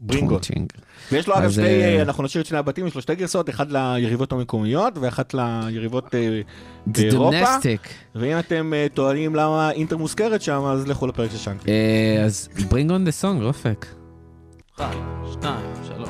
[0.00, 0.28] Bring on.
[0.28, 0.72] Coaching.
[1.12, 3.50] ויש לו אגב שתי, אה, אה, אנחנו נשאיר את שני הבתים, יש לו שתי גרסאות,
[3.50, 6.40] אחד ליריבות המקומיות ואחת ליריבות אה,
[6.86, 7.46] באירופה.
[8.14, 11.70] ואם אתם אה, טוענים למה אינטר מוזכרת שם, אז לכו לפרק של שנקי.
[11.70, 13.86] אה, אז bring on the song, אופק.
[14.76, 14.94] אחת,
[15.32, 16.08] שתיים, שלוש,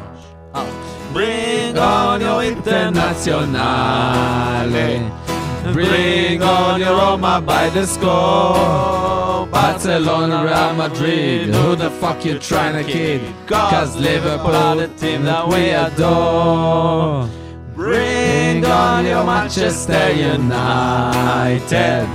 [0.54, 0.70] ארבע.
[1.14, 5.29] Bring on your internazionale.
[5.62, 9.46] Bring on your Roma by the score.
[9.46, 11.54] Barcelona, Real Madrid.
[11.54, 13.20] Who the fuck you trying to kid?
[13.46, 17.28] Cause Liverpool the team that we adore.
[17.74, 22.08] Bring on your Manchester United.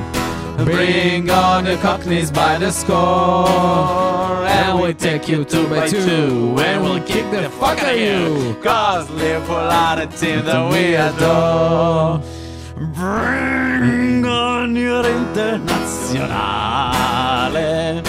[0.66, 4.46] Bring on your Cockneys by the score.
[4.48, 6.56] And we take you two by two.
[6.60, 8.56] And we'll kick the fuck out of you.
[8.64, 12.22] Cause Liverpool are the team that we adore.
[12.76, 18.04] Bring on your Internazionale.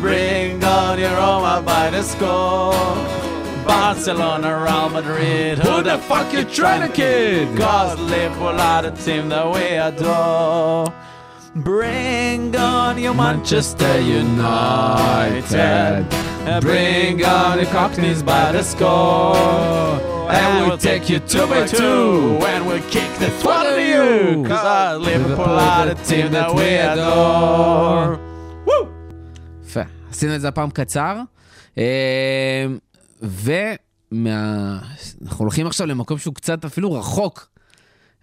[0.00, 2.72] Bring on your Roma by the score.
[3.64, 5.60] Barcelona, Real Madrid.
[5.60, 7.56] Who the fuck you trying to kid?
[7.56, 10.92] Cause Liverpool are the team that we adore.
[11.54, 16.06] Bring on your Manchester United.
[16.60, 19.36] Bring on the cockneys by the score.
[20.38, 22.38] And we'll take you two by two.
[22.52, 24.42] And we'll kick the twat of you.
[24.48, 28.18] Cause our Liverpool are the team that we adore.
[29.66, 29.82] יפה.
[30.10, 31.16] עשינו את זה הפעם קצר.
[31.78, 32.66] אה,
[33.22, 34.78] ומה...
[35.22, 37.48] אנחנו הולכים עכשיו למקום שהוא קצת אפילו רחוק.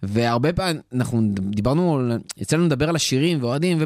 [0.02, 2.00] והרבה פעמים, אנחנו דיברנו,
[2.36, 3.78] יצא לנו לדבר על השירים ואוהדים.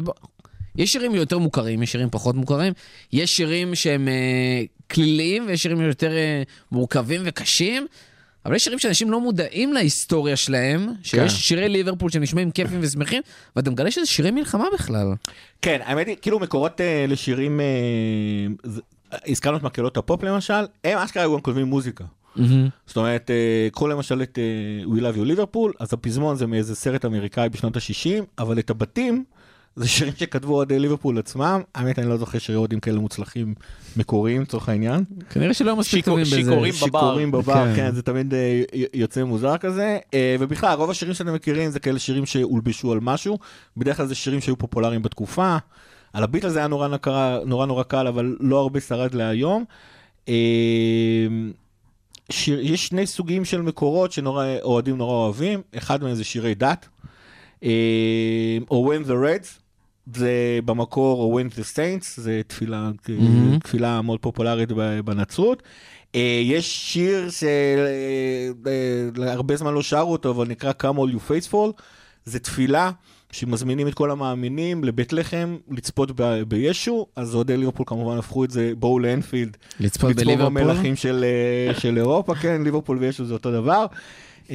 [0.81, 2.73] יש שירים יותר מוכרים, יש שירים פחות מוכרים,
[3.13, 4.13] יש שירים שהם אה,
[4.91, 7.87] כליליים ויש שירים יותר אה, מורכבים וקשים,
[8.45, 11.39] אבל יש שירים שאנשים לא מודעים להיסטוריה שלהם, שיש כן.
[11.39, 13.21] שירי ליברפול שנשמעים כיפים ושמחים,
[13.55, 15.07] ואתה מגלה שזה שירי מלחמה בכלל.
[15.61, 17.65] כן, האמת היא, כאילו מקורות אה, לשירים, אה,
[18.63, 18.81] זה-
[19.27, 22.03] הזכרנו את מקהלות הפופ למשל, הם אשכרה היו כותבים מוזיקה.
[22.87, 26.75] זאת אומרת, אה, קחו למשל את אה, We Love You Liverpool, אז הפזמון זה מאיזה
[26.75, 29.23] סרט אמריקאי בשנות ה-60, אבל את הבתים,
[29.75, 31.61] זה שירים שכתבו אוהדי ליברפול עצמם.
[31.75, 33.53] האמת, אני לא זוכר שירי אוהדים כאלה מוצלחים
[33.97, 35.03] מקוריים, לצורך העניין.
[35.29, 36.35] כנראה שלא מספיק טובים בזה.
[36.35, 36.99] שיכורים בבר.
[36.99, 37.75] שיכורים בבר, כן.
[37.75, 38.61] כן, זה תמיד אה,
[38.93, 39.97] יוצא מוזר כזה.
[40.13, 43.39] אה, ובכלל, רוב השירים שאתם מכירים זה כאלה שירים שהולבשו על משהו.
[43.77, 45.57] בדרך כלל זה שירים שהיו פופולריים בתקופה.
[46.13, 49.65] על הביט הזה היה נורא נורא, נורא נורא קל, אבל לא הרבה שרד להיום.
[50.29, 50.33] אה,
[52.29, 56.87] שיר, יש שני סוגים של מקורות שאוהדים נורא אוהבים, אחד מהם זה שירי דת,
[58.71, 59.47] או When the Reds,
[60.15, 63.59] זה במקור או When the Saints, זה תפילה, מהמם.
[63.59, 64.69] תפילה מאוד פופולרית
[65.05, 65.63] בנצרות.
[66.15, 67.29] אה, יש שיר
[69.25, 71.71] שהרבה זמן לא שרו אותו, אבל נקרא Come All You Faithful,
[72.25, 72.91] זה תפילה.
[73.33, 78.51] שמזמינים את כל המאמינים לבית לחם לצפות ב- בישו, אז אוהדי ליברפול כמובן הפכו את
[78.51, 80.61] זה, בואו לאנפילד, לצפות לצפות בליברפול?
[80.63, 81.25] במלכים של,
[81.67, 83.85] אה, של אירופה, כן, ליברפול וישו זה אותו דבר.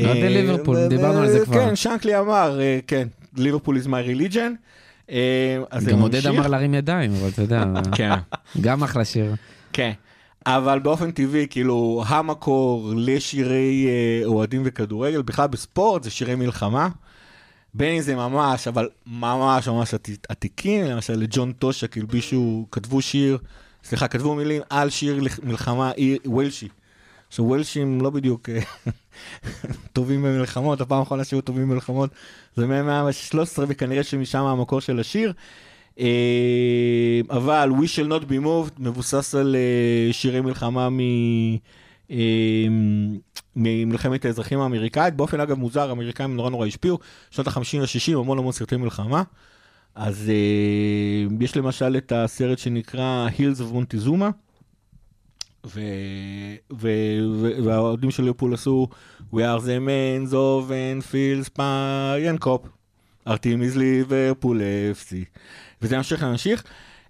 [0.05, 1.55] אוהדי אה, ליברפול, אה, דיברנו על זה כבר.
[1.55, 4.51] כן, שנקלי אמר, אה, כן, ליברפול is my religion.
[5.11, 5.57] אה,
[5.87, 6.27] גם עודד.
[6.27, 7.65] אמר להרים ידיים, אבל אתה יודע,
[7.97, 8.11] כן,
[8.61, 9.35] גם אחלה שיר.
[9.73, 9.93] כן.
[10.47, 16.89] אבל באופן טבעי, כאילו, המקור לשירי אה, אוהדים וכדורגל, בכלל בספורט זה שירי מלחמה.
[17.75, 23.03] בין אם זה ממש, אבל ממש ממש עתי- עתיקים, למשל לג'ון טושה, כאילו מישהו, כתבו
[23.03, 23.39] שיר,
[23.85, 25.91] סליחה, כתבו מילים על שיר לח- מלחמה
[26.27, 26.69] וולשי.
[27.37, 28.61] עכשיו וולשים לא בדיוק אה,
[29.92, 32.11] טובים במלחמות, הפעם האחרונה שהיו טובים במלחמות
[32.57, 35.33] זה מהמאה ה-13 וכנראה שמשם המקור של השיר.
[36.01, 41.01] אה, אבל We shall not be moved מבוסס על אה, שירי מלחמה מ...
[43.57, 45.14] ממלחמת האזרחים האמריקאית.
[45.14, 46.99] באופן אגב מוזר, האמריקאים נורא נורא השפיעו.
[47.31, 49.22] שנות ה-50 וה-60 המון המון סרטי מלחמה.
[49.94, 50.31] אז
[51.40, 54.46] יש למשל את הסרט שנקרא Hills of Montezuma.
[57.64, 58.88] והאוהדים של ליברפול עשו
[59.33, 62.68] We are the men's of Enfield Spy and Cop.
[63.26, 64.61] Our team is ליברפול
[64.92, 65.14] FC.
[65.83, 66.64] וזה ממשיך להמשיך.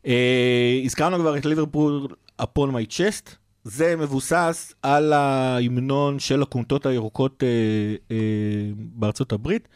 [0.06, 2.06] אה, הזכרנו כבר את ליברפול
[2.42, 3.30] upon my chest.
[3.64, 7.48] זה מבוסס על ההמנון של הכומתות הירוקות אה,
[8.10, 8.16] אה,
[8.76, 9.68] בארצות הברית.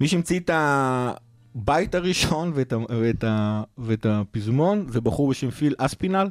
[0.00, 3.24] מי שהמציא את הבית הראשון ואת, ואת,
[3.78, 6.28] ואת הפזמון זה בחור בשם פיל אספינל.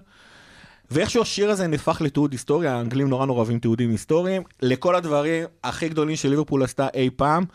[0.91, 4.43] ואיכשהו השיר הזה נהפך לתיעוד היסטורי, האנגלים נורא נורא אוהבים תיעודים היסטוריים.
[4.62, 7.45] לכל הדברים הכי גדולים שליברפול עשתה אי פעם.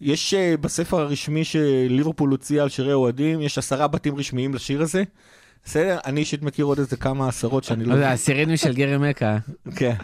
[0.00, 5.02] יש uh, בספר הרשמי שליברפול הוציאה על שירי אוהדים, יש עשרה בתים רשמיים לשיר הזה.
[5.64, 5.98] בסדר?
[6.04, 7.94] אני אישית מכיר עוד איזה כמה עשרות שאני לא.
[7.94, 9.38] יודע, הסירידמי של גרי מקה.
[9.76, 9.94] כן.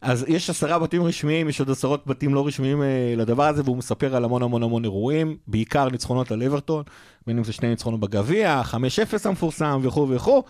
[0.00, 3.76] אז יש עשרה בתים רשמיים, יש עוד עשרות בתים לא רשמיים אה, לדבר הזה, והוא
[3.76, 6.82] מספר על המון המון המון אירועים, בעיקר ניצחונות על אברטון,
[7.26, 8.74] בין אם זה שני ניצחונות בגביע, 5-0
[9.24, 10.42] המפורסם וכו' וכו'.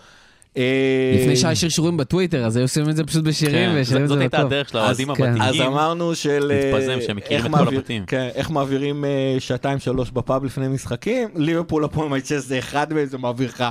[0.57, 4.09] אה, לפני שהיה שרשורים בטוויטר, אז היו עושים את זה פשוט בשירים כן, ושרים את
[4.09, 4.53] זאת זה הייתה בטוב.
[4.53, 5.25] הדרך של האוהדים כן.
[5.25, 5.63] הוותיקים.
[5.63, 6.53] אז אמרנו של...
[6.53, 8.07] אה, להתפזם, שהם מכירים איך את כל הבתים.
[8.07, 13.05] כן, איך מעבירים אה, שעתיים שלוש בפאב לפני משחקים, ליברפול הפועל מייצ'ס זה אחד מהם,
[13.07, 13.65] זה מעביר לך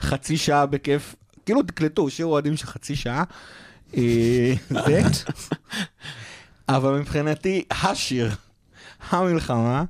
[0.00, 1.14] חצי שעה בכיף,
[1.46, 3.24] כאילו תקלטו, שיר אוהדים של חצי שעה.
[3.94, 5.02] זה.
[6.68, 8.30] אבל מבחינתי, השיר,
[9.10, 9.84] המלחמה,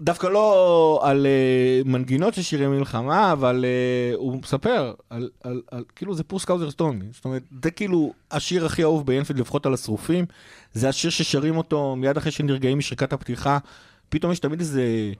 [0.00, 5.84] דווקא לא על אה, מנגינות של שירי מלחמה, אבל אה, הוא מספר על, על, על,
[5.96, 7.04] כאילו זה Poor Scouser Tommy.
[7.12, 10.26] זאת אומרת, זה כאילו השיר הכי אהוב באנפילד, לפחות על השרופים.
[10.72, 13.58] זה השיר ששרים אותו מיד אחרי שנרגעים משריקת הפתיחה.
[14.08, 15.12] פתאום יש תמיד איזה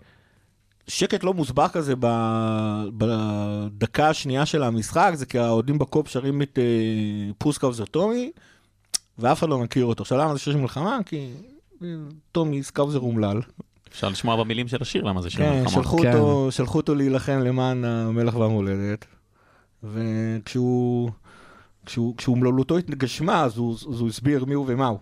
[0.89, 1.95] שקט לא מוסבר כזה
[2.97, 6.65] בדקה השנייה של המשחק, זה כי האוהדים בקופ שרים את אה,
[7.39, 8.31] Poor Scouser Tommy,
[9.19, 10.03] ואף אחד לא מכיר אותו.
[10.03, 10.99] עכשיו למה זה שיר של מלחמה?
[11.07, 11.31] כי
[11.83, 11.89] אה,
[12.33, 13.41] טומי סקאוזר אומלל.
[13.95, 15.71] אפשר לשמוע במילים של השיר למה זה שיר כן, מלחמה.
[15.71, 16.13] שלחו כן.
[16.17, 19.05] אותו, שלחו אותו להילחם למען המלך והמולדת,
[19.85, 21.11] וכשהוא
[21.87, 24.99] כשהוא, כשהוא מלולותו התגשמה, אז הוא, אז הוא הסביר מי הוא ומה הוא.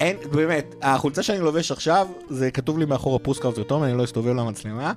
[0.00, 4.32] אין, באמת, החולצה שאני לובש עכשיו, זה כתוב לי מאחור הפוסקאוט טוב, אני לא אסתובב
[4.34, 4.92] למצלמה.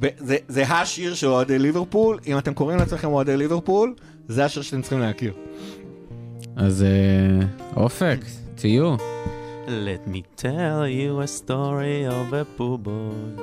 [0.00, 3.94] ב- זה- זה השיר של אוהדי ליברפול, אם אתם קוראים לעצמכם אוהדי ליברפול,
[4.28, 5.32] זה השיר שאתם צריכים להכיר.
[6.56, 7.46] אז אה,
[7.76, 8.18] אופק,
[8.54, 8.96] תהיו.
[9.68, 13.34] Let me tell you a story of a poor boy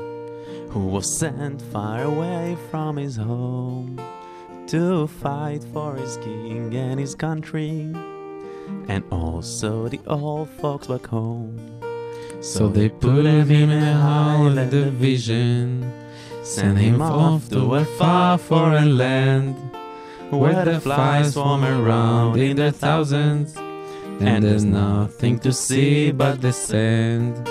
[0.69, 3.99] who was sent far away from his home
[4.67, 7.93] to fight for his king and his country
[8.87, 11.59] and also the old folks back home.
[12.39, 15.91] So they put him in a high division,
[16.43, 19.57] sent him off to a far foreign land,
[20.29, 23.57] where the flies swarm around in their thousands,
[24.27, 27.47] and there's nothing to see but the sand.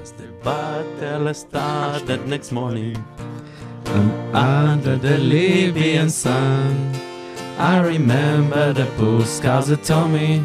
[0.00, 2.96] As the battle started next morning,
[3.86, 6.92] and Under the Libyan sun,
[7.58, 8.86] I remember the
[9.66, 10.42] that told me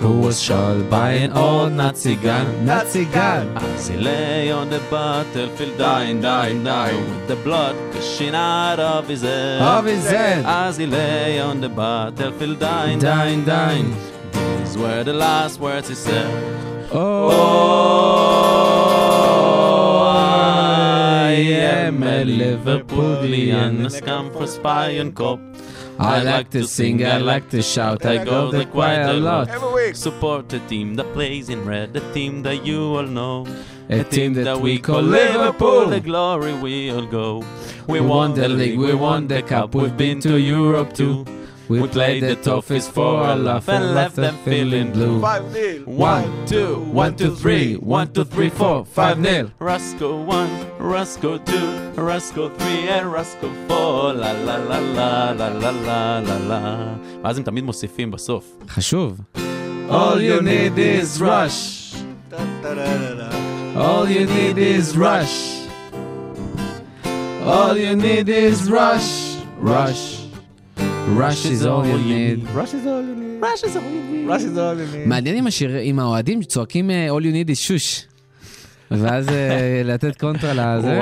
[0.00, 2.66] who was shot by an old Nazi gun.
[2.66, 3.56] Nazi gun!
[3.56, 9.08] as he lay on the battlefield, dying, dying, dying, with the blood gushing out of
[9.08, 9.62] his head.
[9.62, 10.44] Of his head!
[10.44, 14.13] As he lay on the battlefield, dying, Dying, dying.
[14.74, 16.26] These were the last words he said.
[16.90, 18.00] Oh, oh
[20.02, 25.38] I am a Liverpoolian, a scum for spy and cop.
[25.96, 29.48] I like to sing, I like to shout, I go there quite a lot.
[29.48, 29.94] Every week.
[29.94, 33.46] Support the team that plays in red, the team that you all know.
[33.90, 35.86] A team that we call Liverpool.
[35.86, 37.44] the glory we all go.
[37.86, 41.24] We won the league, we won the cup, we've been to Europe too.
[41.68, 45.20] We played the toughest for our laugh and left them feeling blue.
[45.20, 45.82] Five nil.
[45.84, 49.50] One, two, one, two, three, one, two, three, four, five nil.
[49.58, 55.70] Rasco 1, Rasco 2, Rasco 3 and Rasco 4, la la la la la la
[55.70, 56.98] la la la.
[57.22, 58.44] ואז הם תמיד מוסיפים בסוף.
[58.68, 59.20] חשוב.
[59.88, 61.94] All you need is rush.
[63.76, 65.36] All you need is rush.
[67.44, 69.36] All you need is rush.
[69.60, 70.23] Rush.
[71.08, 72.48] Rush is all you need.
[72.54, 73.42] Rush is all you need.
[73.42, 74.26] Rush is all you need.
[74.26, 75.08] Rush is all you need.
[75.08, 78.06] מעניין עם השיר, עם האוהדים צועקים אה, All you need is שוש.
[78.90, 81.00] ואז אה, לתת קונטרה לזה.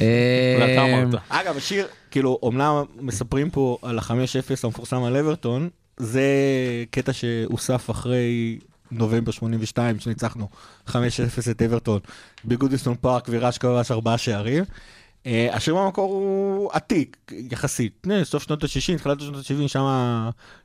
[0.00, 1.04] אה.
[1.28, 4.12] אגב, השיר, כאילו, אומנם מספרים פה על ה-5-0
[4.64, 6.24] המפורסם על אברטון, זה
[6.90, 8.58] קטע שהוסף אחרי
[8.92, 10.48] נובמבר 82, שניצחנו
[10.88, 10.92] 5-0
[11.50, 12.00] את אברטון
[12.44, 14.64] בגודיסון פארק וראש כבש ארבעה שערים.
[15.24, 17.16] Uh, השיר במקור הוא עתיק,
[17.52, 18.06] יחסית.
[18.22, 19.78] סוף שנות ה-60, תחילת שנות ה-70,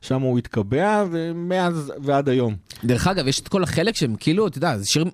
[0.02, 2.54] שם הוא התקבע, ומאז ועד היום.
[2.84, 5.04] דרך אגב, יש את כל החלק שהם כאילו, אתה יודע, זה שיר...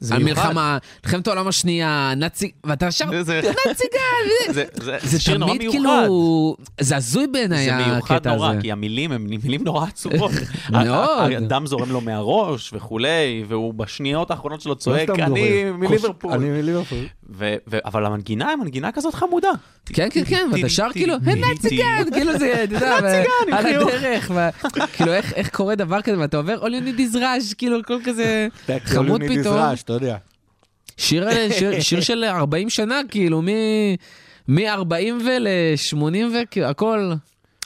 [0.00, 4.52] זה המלחמה, מלחמת העולם השנייה, נאצי, ואתה ישר, זה- נאצי גל,
[5.04, 5.76] זה- שיר נורא תמיד מיוחד.
[5.78, 8.60] כאילו, זה הזוי בעיניי זה מיוחד הקטע נורא, הזה.
[8.60, 10.30] כי המילים הן מילים נורא עצובות.
[10.70, 11.32] מאוד.
[11.32, 15.64] הדם זורם לו מהראש וכולי, והוא בשניות האחרונות שלו צועק, אני.
[15.72, 16.32] מליברפול.
[16.32, 16.98] אני מליברפול.
[17.30, 19.48] ו- ו- אבל המנגינה היא מנגינה כזאת חמודה.
[19.86, 22.96] כן, כן, כן, ואתה שר כאילו, "היי, נאצי גל, כאילו זה, אתה יודע,
[23.52, 23.90] על חיוך.
[23.90, 24.30] הדרך,
[24.92, 26.62] כאילו איך- איך קורה דבר כזה, ואתה עובר,
[26.98, 28.48] is rush, כאילו הכל כזה
[28.84, 29.56] חמוד פתאום.
[29.84, 30.16] אתה יודע.
[30.96, 33.42] שיר, שיר, שיר של 40 שנה, כאילו,
[34.48, 34.92] מ-40
[35.24, 36.04] ול-80
[36.60, 37.12] והכל.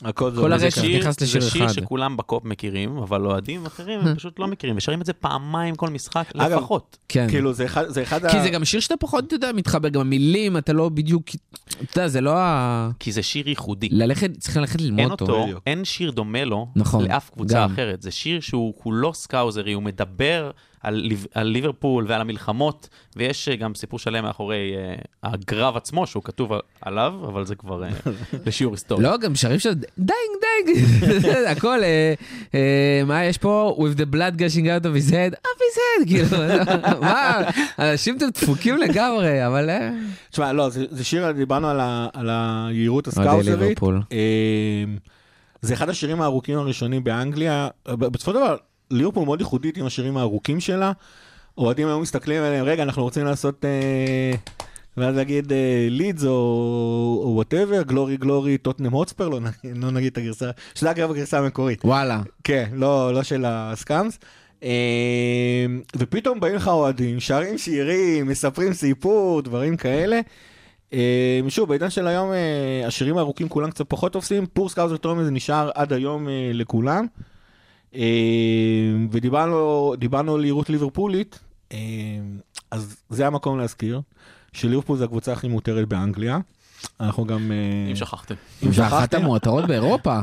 [0.04, 0.82] הכל זה כל הרשת.
[0.84, 1.72] נכנס לשיר זה שיר אחד.
[1.72, 5.90] שכולם בקופ מכירים, אבל אוהדים אחרים הם פשוט לא מכירים, ושרים את זה פעמיים כל
[5.90, 6.98] משחק אגב, לפחות.
[7.08, 7.26] כן.
[7.30, 8.30] כאילו, זה אחד- זה אחד ה...
[8.30, 11.24] כי זה גם שיר שאתה פחות, אתה יודע, מתחבר, גם המילים, אתה לא בדיוק,
[11.82, 12.90] אתה יודע, זה לא ה...
[12.98, 13.88] כי זה שיר ייחודי.
[13.92, 15.24] ללכת, צריך ללכת אין ללמוד אותו.
[15.24, 15.62] אותו, בדיוק.
[15.66, 17.72] אין שיר דומה לו נכון, לאף קבוצה גם.
[17.72, 18.02] אחרת.
[18.02, 20.50] זה שיר שהוא כולו סקאוזרי, הוא מדבר
[20.82, 26.06] על, ליב- על ליברפול ועל המלחמות, ויש אה, גם סיפור שלם מאחורי אה, הקרב עצמו,
[26.06, 27.88] שהוא כתוב על- עליו, אבל זה כבר אה,
[28.46, 29.02] לשיעור היסטורי.
[29.04, 30.12] לא, גם שרים של dying
[30.66, 30.84] dying,
[31.56, 31.78] הכל,
[33.06, 33.76] מה יש פה?
[33.78, 36.26] With the blood gushing out of his head, of his head, כאילו,
[37.00, 37.36] מה,
[37.78, 39.70] אנשים אתם דפוקים לגמרי, אבל...
[40.30, 43.08] תשמע, לא, זה, זה שיר, דיברנו על, ה, על היהירות.
[44.12, 44.84] אה,
[45.62, 47.68] זה אחד השירים הארוכים הראשונים באנגליה.
[47.88, 48.56] בסופו של דבר,
[48.92, 50.92] ליברפול מאוד ייחודית עם השירים הארוכים שלה.
[51.58, 53.64] אוהדים היו מסתכלים עליהם, רגע, אנחנו רוצים לעשות...
[53.64, 54.32] אה,
[54.96, 55.52] ואז להגיד
[55.90, 61.10] לידס או whatever, glory glory, Tottenham Hotspur, לא, נגיד- לא נגיד את הגרסה, שזה אגב
[61.10, 61.84] הגרסה המקורית.
[61.84, 62.20] וואלה.
[62.44, 64.18] כן, לא, לא של ה scums.
[64.62, 65.66] אה,
[65.96, 70.20] ופתאום באים לך אוהדים, שרים שירים, מספרים סיפור, דברים כאלה.
[70.92, 75.24] אה, שוב, בעידן של היום אה, השירים הארוכים כולם קצת פחות תופסים, Poor Scouser Tommy
[75.24, 77.06] זה נשאר עד היום אה, לכולם.
[77.94, 78.00] אה,
[79.10, 81.38] ודיברנו דיברנו על יהירות ליברפולית,
[81.72, 81.78] אה,
[82.70, 84.00] אז זה המקום להזכיר,
[84.52, 86.38] שליברפול זה הקבוצה הכי מותרת באנגליה.
[87.00, 87.52] אנחנו גם...
[87.52, 88.34] אה, אם שכחתם.
[88.62, 90.20] אם ואחת שכחתם, המועטרות באירופה.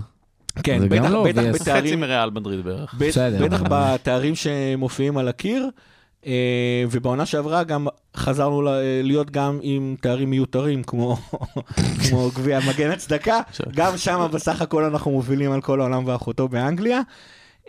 [0.64, 1.54] כן, בטח, לא בטח obvious.
[1.54, 2.96] חצי בתארים מריאל מדריד בערך.
[3.42, 5.70] בטח בתארים שמופיעים על הקיר.
[6.26, 8.62] אה, ובעונה שעברה גם חזרנו
[9.04, 11.18] להיות גם עם תארים מיותרים, כמו
[12.10, 13.40] כמו גביע מגן הצדקה,
[13.76, 17.02] גם שם בסך הכל אנחנו מובילים על כל העולם ואחותו באנגליה.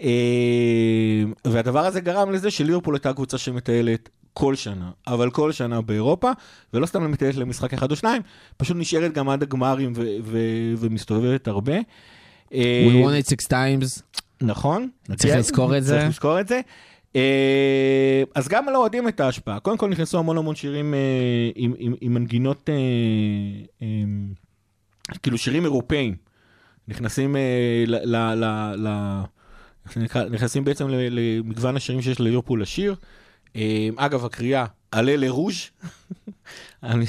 [0.03, 6.31] אה, והדבר הזה גרם לזה שליברפול הייתה קבוצה שמטיילת כל שנה, אבל כל שנה באירופה,
[6.75, 8.23] ולא סתם מטיילת למשחק אחד או שניים,
[8.57, 10.39] פשוט נשארת גם עד הגמרים ו- ו-
[10.79, 11.75] ומסתובבת הרבה.
[12.55, 14.03] אה, We won it six times.
[14.43, 14.89] נכון.
[15.07, 15.97] צריך נגיע- לזכור את זה.
[15.99, 16.61] צריך לזכור את זה.
[17.17, 19.61] אה, אז גם לאוהדים את ההשפעה.
[19.61, 20.95] קודם כל נכנסו המון המון שירים
[21.55, 22.69] עם, עם, עם מנגינות,
[25.23, 26.15] כאילו שירים אירופאים.
[26.89, 27.37] נכנסים
[27.87, 28.07] ל...
[30.31, 32.95] נכנסים בעצם למגוון השירים שיש לליברפול לשיר.
[33.57, 35.57] אה, אגב, הקריאה, עלה לרוז',
[36.83, 37.05] עלה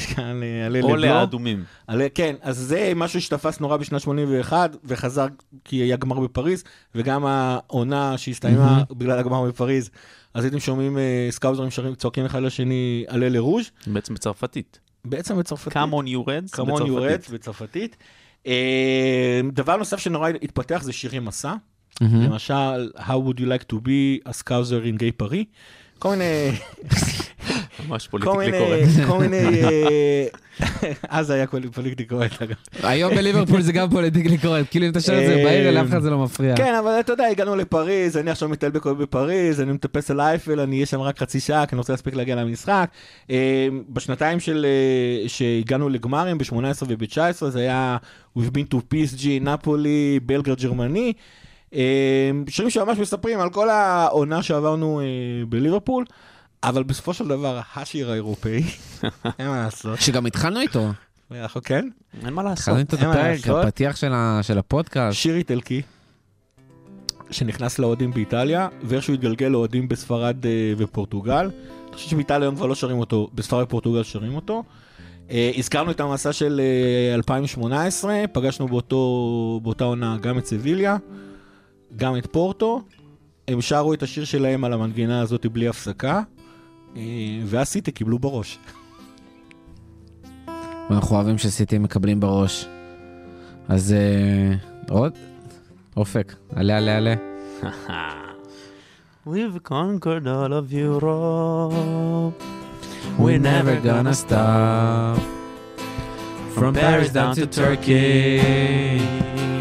[0.68, 0.96] או לבלו.
[0.96, 1.64] לאדומים.
[1.88, 5.26] עלה, כן, אז זה משהו שתפס נורא בשנת 81, וחזר
[5.66, 6.64] כי היה גמר בפריז,
[6.96, 9.90] וגם העונה שהסתיימה בגלל הגמר בפריז,
[10.34, 14.80] אז הייתם שומעים אה, סקאוזרים שרים, צועקים אחד לשני, עלה לרוז', בעצם בצרפתית.
[15.06, 15.78] בעצם בצרפתית.
[15.78, 16.58] Come on you reds,
[16.88, 17.98] יורד בצרפתית.
[18.48, 21.54] אה, דבר נוסף שנורא התפתח זה שירי מסע.
[22.02, 22.22] מהמם.
[22.22, 25.46] למשל, How would you like to be a scouser in gay Paris?
[26.00, 26.52] כל מיני,
[27.88, 29.08] ממש politically correct.
[29.08, 30.26] כל מיני, אה,
[31.10, 32.56] אז היה politically correct אגב.
[32.84, 36.02] היום בליברפול זה גם politically correct, כאילו אם אתה שואל את זה בעיר, לאף אחד
[36.02, 36.56] זה לא מפריע.
[36.58, 40.60] כן, אבל אתה יודע, הגענו לפריז, אני עכשיו מטייל בכל בפריז, אני מטפס על אייפל,
[40.60, 42.90] אני אהיה שם רק חצי שעה, כי אני רוצה להספיק להגיע למשחק.
[43.30, 47.98] אה, בשנתיים של, אה, שהגענו לגמרים, ב-18 וב-19, זה היה
[48.38, 51.14] We've been to PSG, נפולי, בלגרד גרמני.
[51.74, 55.06] אה, שירים שממש מספרים על כל העונה שעברנו אה,
[55.50, 56.06] בליברפול,
[56.64, 58.64] אבל בסופו של דבר, השיר האירופאי,
[59.40, 60.02] אין מה לעשות.
[60.02, 60.90] שגם התחלנו איתו,
[61.32, 61.88] אנחנו כן?
[62.26, 62.78] אין מה לעשות.
[62.78, 63.66] התחלנו איתו את הפרק.
[63.66, 63.96] הפתיח
[64.42, 65.18] של הפודקאסט.
[65.18, 65.82] שיר איטלקי,
[67.32, 71.50] שנכנס לאוהדים באיטליה, ואיכשהו התגלגל לאוהדים בספרד אה, ופורטוגל.
[71.88, 74.64] אני חושב שבאיטליה היום כבר לא שרים אותו, בספרד ופורטוגל שרים אותו.
[75.32, 76.62] אה, הזכרנו את המסע של
[77.10, 80.98] אה, 2018, פגשנו באותו, באותה עונה גם את סביליה,
[81.96, 82.82] גם את פורטו.
[83.48, 86.22] הם שרו את השיר שלהם על המנגינה הזאת בלי הפסקה,
[86.96, 87.02] אה,
[87.46, 88.60] ואז סיטי קיבלו בראש.
[90.90, 92.68] ואנחנו אוהבים שסיטי מקבלים בראש.
[93.68, 94.56] אז אה,
[94.90, 95.14] עוד,
[95.98, 97.16] אופק, עלה עלה עלה.
[99.28, 102.34] We've conquered all of Europe.
[103.20, 105.20] We're never gonna stop.
[106.56, 108.42] From Paris down to Turkey,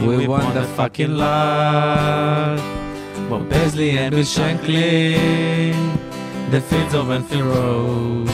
[0.01, 2.59] we won the fucking lot.
[3.29, 5.73] Well, Paisley and Bill Shankly,
[6.51, 8.29] the fields of Enfield Road.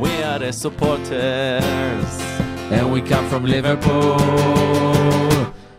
[0.00, 1.12] We are the supporters.
[2.70, 4.16] And we come from Liverpool.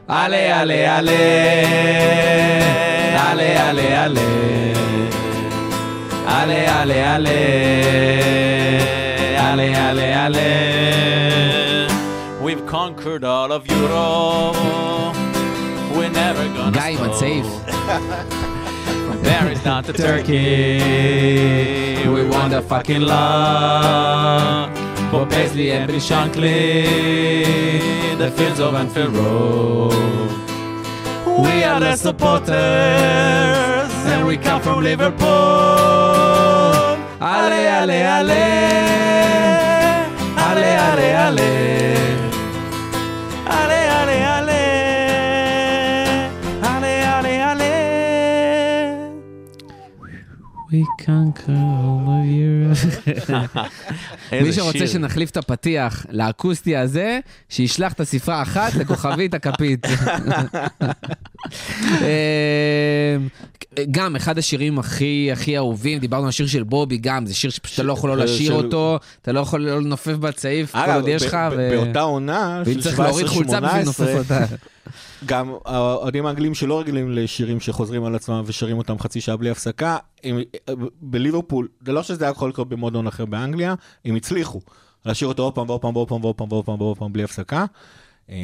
[0.08, 1.66] Ale, ale, ale.
[3.18, 4.74] Ale, ale, ale.
[6.28, 7.40] Ale, ale, ale.
[9.38, 10.73] Ale, ale, ale.
[13.04, 14.56] Conquered all of Europe.
[15.94, 17.08] We're never gonna Guy, stop.
[17.08, 17.46] but safe.
[19.08, 20.78] From Paris down to Turkey,
[22.08, 24.70] we want the fucking lot.
[25.12, 26.86] For Paisley and Bill Shankly,
[28.18, 29.92] the fields of Anfield Road.
[31.44, 32.54] We are the supporters,
[34.14, 35.28] and we come from Liverpool.
[37.20, 38.06] Ale, ale.
[38.08, 38.32] Ale,
[40.38, 41.14] ale, ale.
[41.18, 41.83] Ale,
[50.74, 53.58] We conquer all of Europe.
[54.44, 54.88] מי שרוצה שיר.
[54.88, 57.20] שנחליף את הפתיח לאקוסטי הזה,
[57.50, 59.86] שישלח את הספרה אחת לכוכבית הכפית.
[61.78, 63.28] אמ,
[63.92, 67.76] גם אחד השירים הכי הכי אהובים, דיברנו על השיר של בובי גם, זה שיר שפשוט
[67.76, 71.24] אתה לא יכול לא לשיר אותו, אתה לא יכול לא לנופף בצעיף, כל עוד יש
[71.24, 74.46] לך, באותה עונה ואם של צריך להוריד חולצה בשביל לנופף 17-18, אותה.
[75.26, 79.98] גם האוהדים האנגלים שלא רגילים לשירים שחוזרים על עצמם ושרים אותם חצי שעה בלי הפסקה,
[80.24, 80.40] הם,
[81.02, 83.76] בליברפול, זה לא שזה היה יכול לקרות במועדון אחר באנגליה,
[84.06, 84.62] הם הצליחו
[85.06, 87.24] לשיר אותו עוד פעם ועוד פעם ועוד פעם ועוד פעם ועוד פעם ועוד פעם בלי
[87.24, 87.66] הפסקה.
[88.30, 88.36] אה,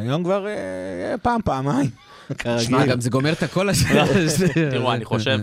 [0.00, 1.90] היום כבר אה, פעם, פעמיים,
[2.38, 2.66] כרגיל.
[2.66, 3.84] שמע, גם זה גומר את הקול הזה.
[4.70, 5.38] תראו, אני חושב,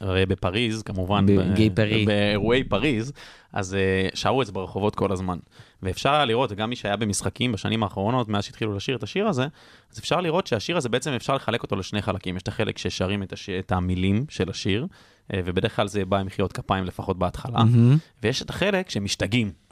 [0.00, 1.26] הרי בפריז, כמובן.
[2.04, 3.12] באירועי פריז,
[3.52, 5.38] אז אה, שרו את זה ברחובות כל הזמן.
[5.84, 9.46] ואפשר היה לראות, גם מי שהיה במשחקים בשנים האחרונות, מאז שהתחילו לשיר את השיר הזה,
[9.92, 12.36] אז אפשר לראות שהשיר הזה בעצם אפשר לחלק אותו לשני חלקים.
[12.36, 13.50] יש את החלק ששרים את, הש...
[13.50, 14.86] את המילים של השיר,
[15.34, 17.96] אה, ובדרך כלל זה בא עם מחיאות כפיים לפחות בהתחלה, מהמם.
[18.22, 19.63] ויש את החלק שמשתגעים.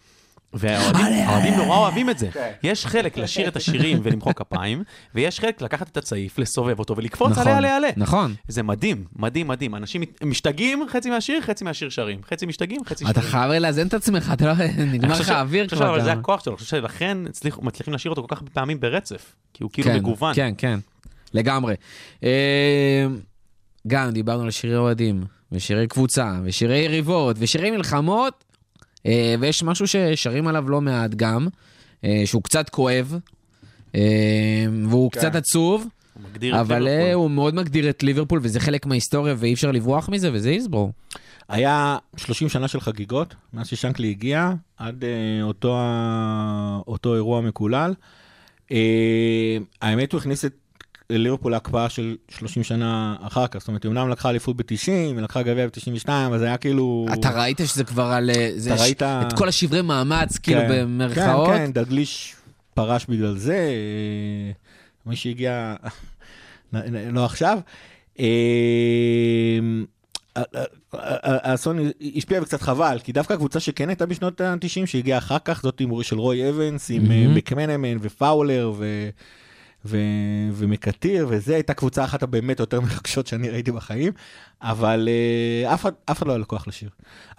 [0.55, 2.31] והאוהדים נורא אוהבים את זה.
[2.31, 2.51] כן.
[2.63, 4.83] יש חלק לשיר את השירים ולמחוא כפיים,
[5.15, 7.89] ויש חלק לקחת את הצעיף, לסובב אותו ולקפוץ נכון, עלה עלה עלה.
[7.97, 8.35] נכון.
[8.49, 9.75] זה מדהים, מדהים, מדהים.
[9.75, 12.21] אנשים משתגעים חצי מהשיר, חצי מהשיר שרים.
[12.31, 13.31] חצי משתגעים, חצי אתה שרים.
[13.33, 14.53] חייב לאזן את עצמך, אתה לא...
[14.53, 15.89] אני נגמר לך האוויר כבר.
[15.91, 17.19] אבל זה אתה- הכוח שלו, אני חושב שלכן
[17.63, 19.35] מצליחים לשיר אותו כל כך הרבה פעמים ברצף.
[19.55, 20.35] כי הוא כאילו כן, מגוון.
[20.35, 20.79] כן, כן,
[21.35, 21.75] לגמרי.
[22.25, 23.07] אה,
[23.87, 28.45] גם דיברנו על שירי אוהדים, ושירי קבוצה, ושירי יריבות, ושירי מלחמות,
[29.41, 31.49] ויש משהו ששרים עליו לא מעט גם,
[32.05, 33.19] אה, שהוא קצת כואב,
[33.95, 34.01] אה,
[34.89, 35.21] והוא כן.
[35.21, 37.13] קצת עצוב, הוא מגדיר את אבל אה, ליברפול.
[37.15, 40.93] הוא מאוד מגדיר את ליברפול, וזה חלק מההיסטוריה, ואי אפשר לברוח מזה, וזה איסברו.
[41.49, 45.79] היה 30 שנה של חגיגות, מאז ששנקלי הגיע, עד אה, אותו,
[46.87, 47.95] אותו אירוע מקולל.
[48.73, 50.55] אה, האמת, הוא הכניס את
[51.19, 55.15] ליברפול להקפאה של 30 שנה אחר כך, זאת אומרת, היא אמנם לקחה אליפות ב-90, היא
[55.15, 57.07] לקחה גביע ב-92, אבל זה היה כאילו...
[57.13, 58.31] אתה ראית שזה כבר על...
[58.31, 61.49] אה, אתה ש- ראית- את כל השברי מאמץ, כאילו, כן, במרכאות.
[61.49, 62.35] כן, כן, דגליש
[62.75, 64.53] פרש בגלל זה, אה,
[65.07, 65.75] מי שהגיע,
[67.13, 67.59] לא עכשיו.
[68.21, 68.27] אה,
[70.93, 71.79] האסון
[72.17, 76.19] השפיע וקצת חבל, כי דווקא הקבוצה שכן הייתה בשנות ה-90, שהגיעה אחר כך, זאת של
[76.19, 77.27] רוי אבנס, עם אה.
[77.29, 79.09] מקמנמן ופאולר ו...
[79.85, 79.99] ו...
[80.53, 84.13] ומקטיר, וזה הייתה קבוצה אחת הבאמת יותר מרגשות שאני ראיתי בחיים,
[84.63, 85.09] אבל
[85.65, 86.91] uh, אף, אף אחד לא היה לו לשיר.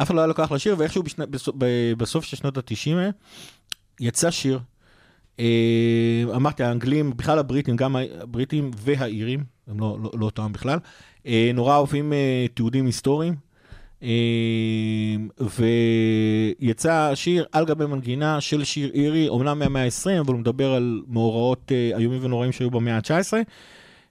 [0.01, 1.55] אף אחד לא היה לו לשיר, ואיכשהו בשנה, בסוף,
[1.97, 3.11] בסוף של שנות ה-90
[3.99, 4.59] יצא שיר.
[5.37, 5.41] Uh,
[6.35, 10.79] אמרתי, האנגלים, בכלל הבריטים, גם הבריטים והאירים, הם לא, לא, לא אותם בכלל,
[11.23, 13.52] uh, נורא אוהבים uh, תיעודים היסטוריים.
[14.03, 14.05] Uh,
[16.59, 21.01] ויצא שיר על גבי מנגינה של שיר אירי, אומנם מהמאה ה-20, אבל הוא מדבר על
[21.07, 23.33] מאורעות uh, איומים ונוראים שהיו במאה ה-19.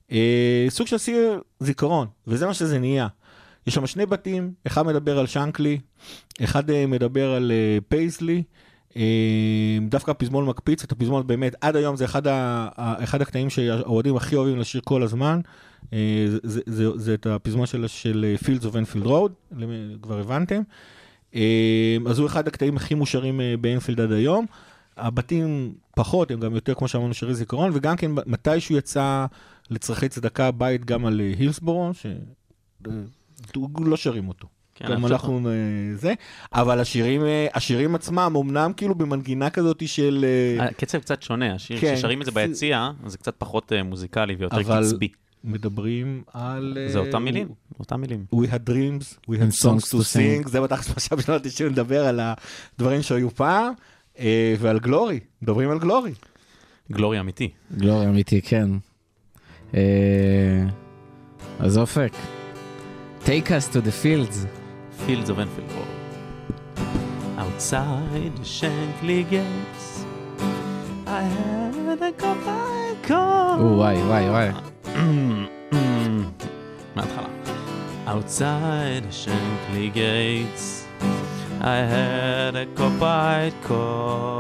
[0.08, 0.12] Uh,
[0.68, 3.06] סוג של סיר זיכרון, וזה מה שזה נהיה.
[3.66, 5.78] יש שם שני בתים, אחד מדבר על שנקלי,
[6.44, 7.52] אחד uh, מדבר על
[7.88, 8.42] פייסלי.
[9.88, 14.36] דווקא הפזמון מקפיץ, את הפזמון באמת, עד היום זה אחד, ה- אחד הקטעים שהאוהדים הכי
[14.36, 15.40] אוהבים לשיר כל הזמן.
[15.90, 19.56] זה, זה, זה, זה את הפזמון של, של Fields of Enfield Road,
[20.02, 20.62] כבר הבנתם.
[21.32, 21.36] Uh,
[22.06, 24.46] אז הוא אחד הקטעים הכי מושרים uh, באנפילד עד היום.
[24.96, 29.26] הבתים פחות, הם גם יותר, כמו שאמרנו, שירי זיכרון, וגם כן, מתישהו יצא
[29.70, 31.90] לצרכי צדקה בית גם על אה, הילסבורו,
[32.84, 34.48] שלא שרים אותו.
[34.74, 35.52] כן, גם אנחנו אה,
[35.96, 36.14] זה,
[36.52, 40.24] אבל השירים, אה, השירים עצמם, אמנם כאילו במנגינה כזאת של...
[40.58, 44.34] אה, הקצב קצת שונה, השיר, כן, כששרים את זה ביציע, זה קצת פחות אה, מוזיקלי
[44.34, 45.08] ויותר אבל- קצבי.
[45.44, 46.78] מדברים על...
[46.80, 47.48] אה, זה אותם מילים,
[47.80, 48.24] אותם מילים.
[48.34, 52.06] We had dreams, we had songs to sing, זה בתכלס מה שהיה בשנות ה-90 לדבר
[52.06, 53.72] על הדברים שהיו פעם,
[54.18, 56.12] אה, ועל גלורי, מדברים על גלורי.
[56.92, 57.50] גלורי אמיתי.
[57.76, 58.68] גלוריה אמיתי, כן.
[59.74, 60.64] אה,
[61.58, 62.12] אז אופק,
[63.24, 64.46] take us to the fields.
[65.06, 65.92] Fields of Enfield Road.
[67.38, 70.04] Outside the Shankly gates,
[71.06, 72.12] I had a
[73.08, 73.58] call.
[73.60, 74.71] וואי, וואי, וואי.
[76.95, 77.29] מההתחלה.
[78.13, 80.65] Outside the Shankly gates,
[81.75, 84.31] I had a copite calling.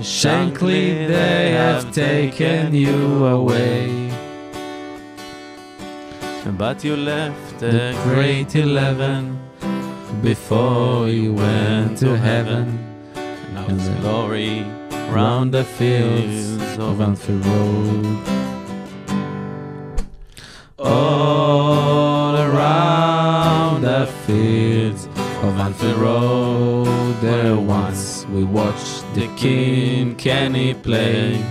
[0.00, 0.84] Shankly,
[1.16, 2.98] they have taken you
[3.38, 3.82] away.
[6.62, 9.20] But you left the great eleven
[10.22, 12.66] before you went to heaven.
[13.54, 14.56] Now it's glory
[15.11, 18.19] round the fields of Anfield Road.
[20.77, 25.05] All around the fields
[25.43, 31.43] of Anfield Road, there once we watched the King Kenny play.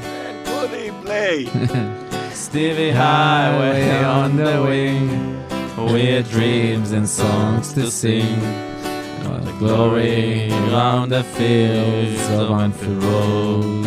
[1.05, 1.47] Play.
[2.33, 8.68] Stevie Highway on the wing, with dreams and songs to sing.
[9.45, 13.86] The glory round the fields of Anfield Road.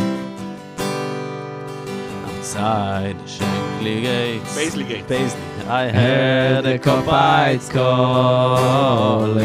[2.25, 4.55] Outside the Shankly gates.
[4.55, 5.07] Paisley Gate.
[5.07, 5.41] Paisley.
[5.67, 9.41] I heard the Copites calling.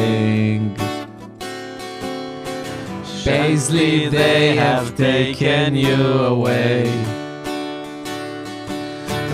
[3.25, 6.91] Paisley, they have taken you away.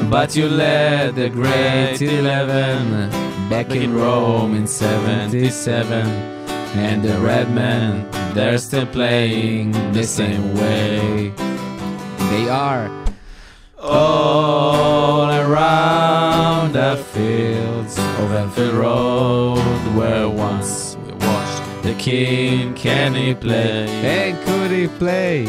[0.09, 3.11] But you led the great eleven
[3.49, 6.32] back in Rome in 77.
[6.75, 11.33] And the red men, they're still playing the same way.
[12.31, 12.91] They are.
[13.79, 19.59] All around the fields of Enfield Road,
[19.95, 23.87] where once we watched the King Kenny play.
[23.89, 25.47] And could he play?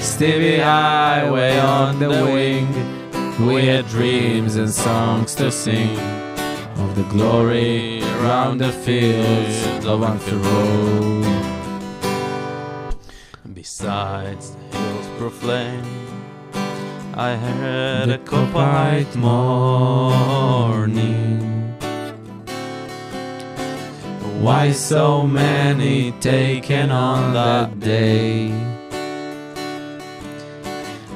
[0.00, 2.68] Stevie Highway on the wing,
[3.46, 6.23] we had dreams and songs to sing.
[6.76, 11.24] Of the glory around the fields of Anfield Road.
[13.52, 15.84] Besides the hills proclaim,
[17.14, 20.34] I heard a quiet morning.
[24.40, 28.50] Why so many taken on that day?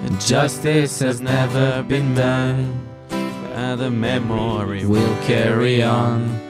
[0.05, 2.88] And justice has never been done,
[3.73, 6.41] and the memory will carry on.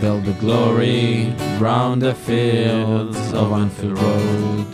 [0.00, 4.66] Build the glory round the fields of Anfield Road.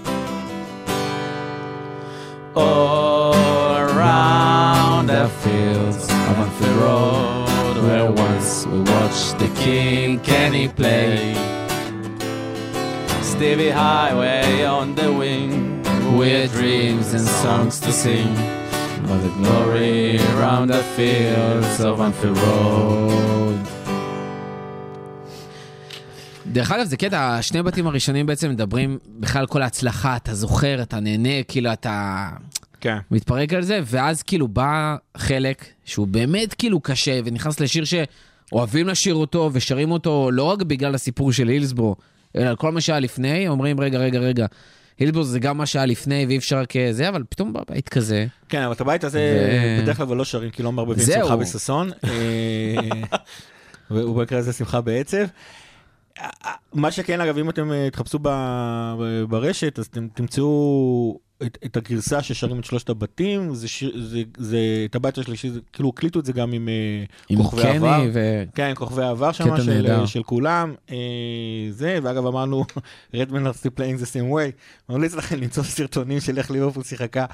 [2.54, 3.34] All
[3.76, 11.34] around the fields of Anfield Road, where once we watched the King Kenny play.
[13.22, 15.82] Stevie Highway on the wing,
[16.18, 18.59] with dreams and songs to sing.
[19.10, 23.66] Of the glory round the fields of Anfield Road.
[26.46, 31.00] דרך אגב, זה קטע, השני בתים הראשונים בעצם מדברים בכלל כל ההצלחה, אתה זוכר, אתה
[31.00, 32.28] נהנה, כאילו אתה
[32.80, 32.96] כן.
[33.10, 39.14] מתפרק על זה, ואז כאילו בא חלק שהוא באמת כאילו קשה, ונכנס לשיר שאוהבים לשיר
[39.14, 41.96] אותו ושרים אותו לא רק בגלל הסיפור של הילסבורו,
[42.36, 44.46] אלא על כל מה שהיה לפני, אומרים רגע, רגע, רגע,
[45.00, 48.26] הילסבורו זה גם מה שהיה לפני ואי אפשר רק זה, אבל פתאום בא בית כזה.
[48.48, 51.06] כן, אבל את הבית הזה ו- בדרך כלל לא שרים, כי לא מערבבים.
[51.06, 51.90] שמחה בששון.
[52.04, 53.18] אה,
[53.90, 55.24] ובמקרה הזה שמחה בעצב.
[56.74, 58.18] מה שכן, אגב, אם אתם אה, תחפשו
[59.28, 64.58] ברשת, אז אתם תמצאו את, את הגרסה ששרים את שלושת הבתים, זה, שיר- זה, זה
[64.90, 67.98] את הבית השלישי, זה, כאילו הקליטו את זה גם עם, אה, עם כוכבי עבר.
[68.00, 68.42] קני ו...
[68.54, 70.06] כן, כוכבי העבר שם, של, נהדר.
[70.06, 70.74] של כולם.
[70.90, 70.96] אה,
[71.70, 72.64] זה, ואגב אמרנו,
[73.14, 74.50] redmen are still playing the same way.
[74.88, 77.24] ממליץ לכם למצוא סרטונים של איך ליברפול שיחקה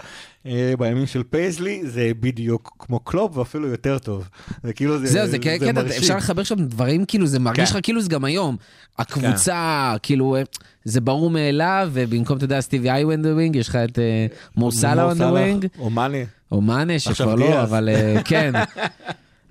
[0.47, 4.29] אה, בימים של פייזלי, זה בדיוק כמו קלופ ואפילו יותר טוב.
[4.63, 5.99] זה כאילו, זה, זהו, זה קטע, מרשים.
[5.99, 7.77] אפשר לחבר שם דברים, כאילו, זה מרגיש כן.
[7.79, 8.57] לך כאילו זה גם היום.
[8.99, 10.43] הקבוצה, כאילו, אה,
[10.89, 13.09] זה ברור מאליו, ובמקום, אתה יודע, סטיבי איי wing,
[13.57, 14.27] יש לך את אה,
[14.57, 16.19] מו סאלה מו on the סאלח, wing, או מאנה.
[16.53, 17.63] או מאנה, שכבר לא.
[17.63, 18.53] אבל אה, כן.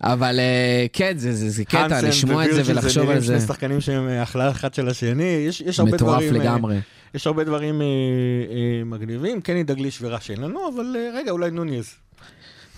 [0.01, 3.25] אבל אה, כן, זה- זה זה קטע, לשמוע את זה ולחשוב על זה.
[3.39, 6.35] שני שחקנים שהם החלאה אחד של השני, יש, יש הרבה מטורף דברים...
[6.35, 6.79] אה, לגמרי.
[7.15, 11.51] יש הרבה דברים אה, אה, מגניבים, קני דגליש וראש אין לנו, אבל אה, רגע, אולי
[11.51, 11.85] נוניז.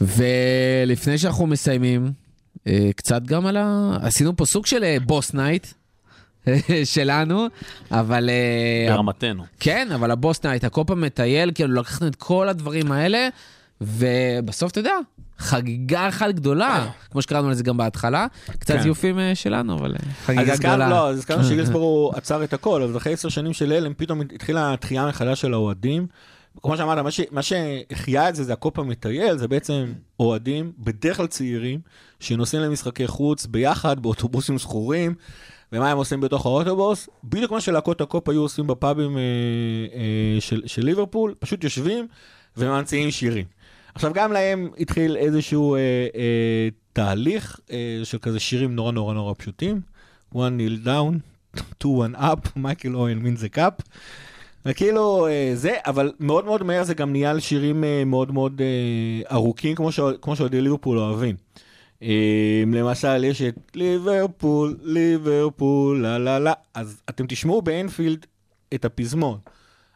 [0.02, 2.12] ולפני שאנחנו מסיימים,
[2.68, 3.98] אה, קצת גם על ה...
[4.02, 5.68] עשינו פה סוג של אה, Boss Night
[6.94, 7.48] שלנו,
[7.92, 8.30] אבל...
[8.30, 9.44] אה, ברמתנו.
[9.60, 13.30] כן, אבל ה Boss Night, הקופה מטייל, כאילו לקחנו את כל הדברים האלה,
[13.82, 14.96] ובסוף, אתה יודע,
[15.38, 18.28] חגיגה אחת גדולה, כמו שקראנו לזה גם בהתחלה,
[18.60, 18.82] קצת כן.
[18.82, 20.90] זיופים אה, שלנו, אבל אה, אז חגיגה גדולה.
[20.90, 24.74] לא, אז הזכרנו שהילסבורו עצר את הכל, אבל אחרי עשר שנים של הלם, פתאום התחילה
[24.74, 26.08] התחייה מחדש של האוהדים.
[26.64, 31.18] כמו שאמרת, מה, ש, מה שהחייה את זה, זה הקופה מטייל, זה בעצם אוהדים, בדרך
[31.18, 31.80] כלל צעירים,
[32.20, 35.16] שנוסעים למשחקי חוץ ביחד, באוטובוסים שכורים,
[35.72, 37.10] ומה הם עושים בתוך האוטובוס?
[37.24, 39.22] בדיוק מה שלהקות הקופ היו עושים בפאבים אה,
[39.94, 42.08] אה, של, של ליברפול, פשוט יושבים
[42.58, 43.46] וממציאים שירים.
[43.96, 45.80] עכשיו, גם להם התחיל איזשהו אה,
[46.16, 49.82] אה, תהליך אה, של כזה שירים נורא נורא נורא פשוטים.
[50.34, 51.14] one nil down,
[51.84, 53.74] two one up, מייקל אוהן מין זה קאפ.
[54.66, 59.36] וכאילו אה, זה, אבל מאוד מאוד מהר זה גם נהיה לשירים אה, מאוד מאוד אה,
[59.36, 59.76] ארוכים,
[60.22, 61.36] כמו, שאוהדי ליברפול אוהבים.
[61.36, 61.67] אה,
[62.68, 68.26] למשל, יש את ליברפול, ליברפול, לה לה לה, אז אתם תשמעו באנפילד
[68.74, 69.40] את הפזמון.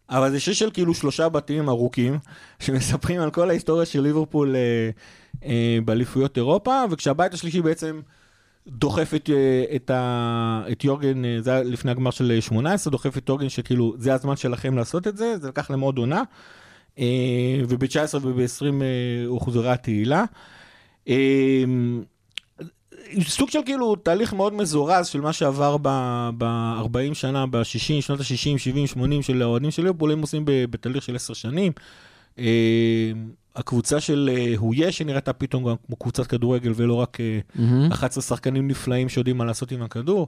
[0.09, 2.19] אבל זה שיר של כאילו שלושה בתים ארוכים,
[2.59, 4.89] שמספרים על כל ההיסטוריה של ליברפול אה,
[5.45, 8.01] אה, באליפויות אירופה, וכשהבית השלישי בעצם
[8.67, 12.91] דוחף את, אה, את, ה, את יורגן, אה, זה היה לפני הגמר של אה, 18,
[12.91, 16.23] דוחף את יורגן שכאילו זה הזמן שלכם לעשות את זה, זה לקח להם עוד עונה,
[16.99, 17.05] אה,
[17.67, 20.19] וב-19 וב-20 אה, הוחזרה התהילה.
[20.19, 20.25] אה,
[23.21, 25.77] סוג של כאילו תהליך מאוד מזורז של מה שעבר
[26.37, 27.65] ב-40 שנה, ב-60,
[28.01, 31.71] שנות ה-60, 70, 80 של האוהדים של ליברפול, הם עושים ב- בתהליך של 10 שנים.
[32.39, 33.11] אה,
[33.55, 37.91] הקבוצה של אה, הויה שנראתה פתאום גם כמו קבוצת כדורגל ולא רק אה, מהמם.
[37.91, 40.27] 11 שחקנים נפלאים שיודעים מה לעשות עם הכדור.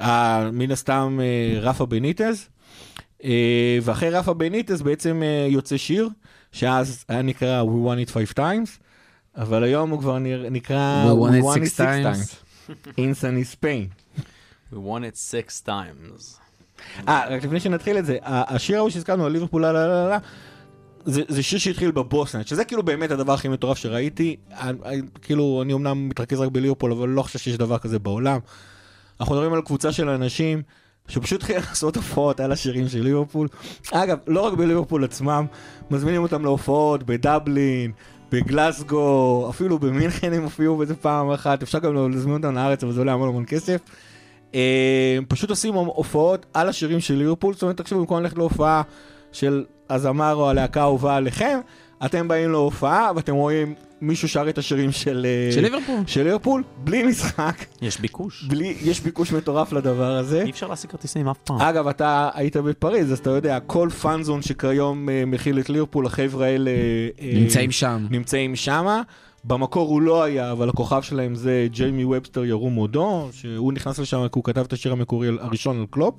[0.00, 2.48] אה, מן הסתם אה, רפה בניטז.
[3.24, 6.08] אה, ואחרי רפה בניטז בעצם אה, יוצא שיר,
[6.52, 8.78] שאז היה נקרא We won it five times,
[9.36, 10.18] אבל היום הוא כבר
[10.50, 12.34] נקרא We won it six times.
[12.96, 14.20] in sunny Spain.
[14.72, 16.38] We won it six times.
[17.08, 20.18] אה, רק לפני שנתחיל את זה, השיר ההוא שהזכרנו על ליברפול, לה לה לה
[21.04, 24.36] זה, זה שיר שהתחיל בבוסנט, שזה כאילו באמת הדבר הכי מטורף שראיתי.
[24.50, 28.38] אני, אני- כאילו, אני אמנם מתרכז רק בליברפול, אבל לא חושב שיש דבר כזה בעולם.
[29.20, 30.62] אנחנו מדברים על קבוצה של אנשים
[31.08, 33.48] שפשוט התחילו לעשות הופעות על השירים של ליברפול.
[33.92, 35.46] אגב, לא רק בליברפול עצמם,
[35.90, 37.92] מזמינים אותם להופעות בדבלין,
[38.32, 43.00] בגלסגו, אפילו במינכן הם הופיעו בזה פעם אחת, אפשר גם להזמין אותם לארץ, אבל זה
[43.00, 43.80] עולה המון המון כסף.
[44.54, 48.82] אה, פשוט עושים הופעות על השירים של ליברפול, זאת אומרת, תחשבו, במקום ללכת להופעה
[49.32, 51.58] של הזמר או הלהקה האהובה עליכם,
[52.04, 55.96] אתם באים להופעה ואתם רואים מישהו שר את השירים של, אה, של ליברפול.
[56.06, 58.44] של ליברפול, בלי משחק, יש ביקוש.
[58.44, 60.42] בלי, יש ביקוש מטורף לדבר הזה.
[60.42, 61.60] אי אפשר להשיג כרטיסים אף פעם.
[61.60, 66.46] אגב, אתה היית בפריז, אז אתה יודע, כל פאנזון שכיום אה, מכיל את ליברפול, החבר'ה
[66.46, 66.70] האלה...
[67.20, 68.06] אה, נמצאים שם.
[68.10, 69.02] נמצאים שמה.
[69.44, 74.18] במקור הוא לא היה, אבל הכוכב שלהם זה ג'יימי ובסטר ירום מודו, שהוא נכנס לשם
[74.18, 76.14] כי הוא כתב את השיר המקורי הראשון על קלופ.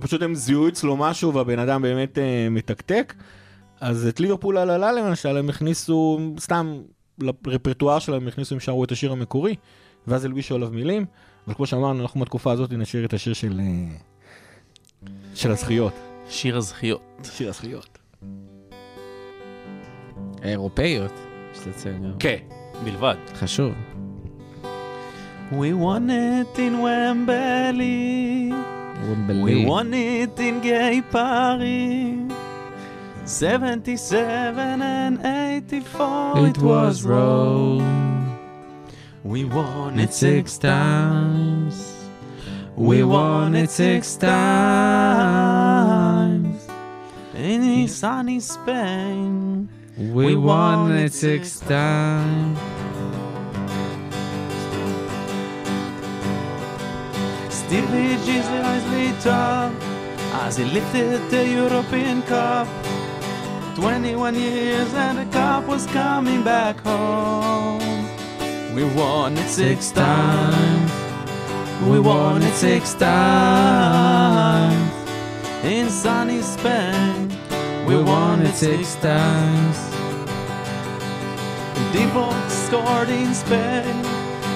[0.00, 2.18] פשוט הם זיהו אצלו משהו והבן אדם באמת
[2.50, 3.14] מתקתק.
[3.84, 6.80] אז את ליברפול על הלה למשל, הם הכניסו, סתם
[7.18, 9.56] לרפרטואר שלהם, הם הכניסו, הם שרו את השיר המקורי,
[10.06, 11.06] ואז הלבישו עליו מילים.
[11.46, 15.92] אבל כמו שאמרנו, אנחנו בתקופה הזאת נשאיר את השיר של, אה, של הזכיות.
[16.28, 17.00] שיר הזכיות.
[17.36, 17.98] שיר הזכיות.
[20.42, 21.12] אירופאיות.
[21.52, 22.18] יש לציין גם.
[22.18, 22.38] כן.
[22.84, 23.16] בלבד.
[23.34, 23.72] חשוב.
[25.52, 28.52] We won it in Wembley.
[29.46, 32.33] We won it in gay Paris.
[33.26, 38.38] 77 and 84 It was Rome.
[39.22, 41.92] We won It six times.
[42.76, 44.36] We won it six times.
[47.34, 49.70] in sunny Spain.
[49.96, 52.58] We won it six times.
[57.48, 59.72] Stevie Jesus lit up
[60.44, 62.66] as he lifted the European Cup.
[63.74, 67.80] 21 years and the cup was coming back home.
[68.74, 70.92] We won it six times.
[71.88, 73.14] We won it six times.
[75.64, 77.36] In sunny Spain,
[77.86, 79.76] we won it six times.
[81.92, 84.04] Divock scored in Spain,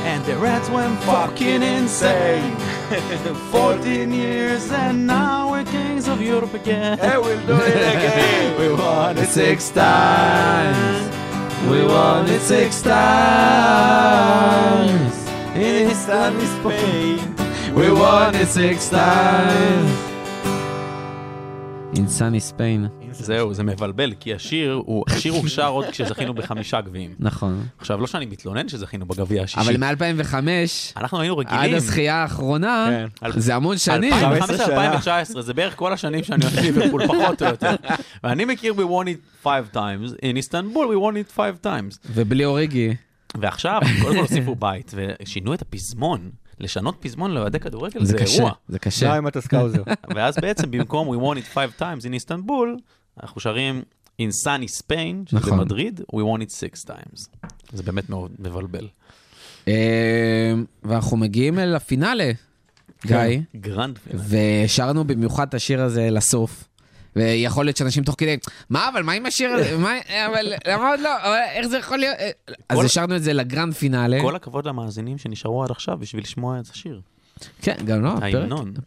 [0.08, 2.56] and the rats went fucking insane.
[3.50, 6.96] 14 years, and now we're kings of Europe again.
[6.98, 8.58] Hey, we'll do it again.
[8.60, 11.10] we won it six times.
[11.70, 13.98] We won it six times.
[15.54, 17.34] in sunny Spain.
[17.74, 20.07] We won it six times.
[21.94, 22.00] Sunny
[22.52, 23.02] Spain.
[23.12, 27.14] זהו, זה מבלבל, כי השיר הוא, השיר הוא שר עוד כשזכינו בחמישה גביעים.
[27.18, 27.66] נכון.
[27.78, 29.60] עכשיו, לא שאני מתלונן שזכינו בגביע השישי.
[29.60, 30.34] אבל מ-2005
[30.96, 31.76] אנחנו היינו עד רגילים.
[31.76, 33.30] הזכייה האחרונה, כן.
[33.40, 34.12] זה המון שנים.
[35.34, 37.74] 2015-2019, זה בערך כל השנים שאני אוהב ליברפול, פחות או יותר.
[38.24, 41.98] ואני מכיר ב- won it five times, in איסטנבול we won it five times.
[42.14, 42.94] ובלי אוריגי.
[43.40, 46.30] ועכשיו, קודם כל הוסיפו בית, ושינו את הפזמון.
[46.60, 48.52] לשנות פזמון לאוהדי כדורגל זה זה קשה, אירוע.
[48.68, 49.12] זה קשה.
[49.12, 49.82] די עם הסקאוזר.
[50.14, 52.76] ואז בעצם במקום we won it five times in איסטנבול,
[53.22, 53.82] אנחנו שרים
[54.22, 55.58] in sunny Spain, שזה נכון.
[55.58, 57.48] במדריד, we won it six times.
[57.72, 58.88] זה באמת מאוד מבלבל.
[59.68, 62.30] אה, ואנחנו מגיעים אל הפינאלה,
[63.06, 63.16] גיא,
[63.56, 64.24] Grand finale.
[64.64, 66.67] ושמרנו במיוחד את השיר הזה לסוף.
[67.18, 68.36] ויכול להיות שאנשים תוך כדי,
[68.70, 69.76] מה, אבל מה עם השיר הזה?
[69.84, 69.92] מה,
[70.26, 71.16] אבל למה עוד לא?
[71.22, 72.16] אבל איך זה יכול להיות?
[72.68, 74.20] אז השארנו את זה ל grand finale.
[74.20, 77.00] כל הכבוד למאזינים שנשארו עד עכשיו בשביל לשמוע את השיר.
[77.62, 78.14] כן, גם לא.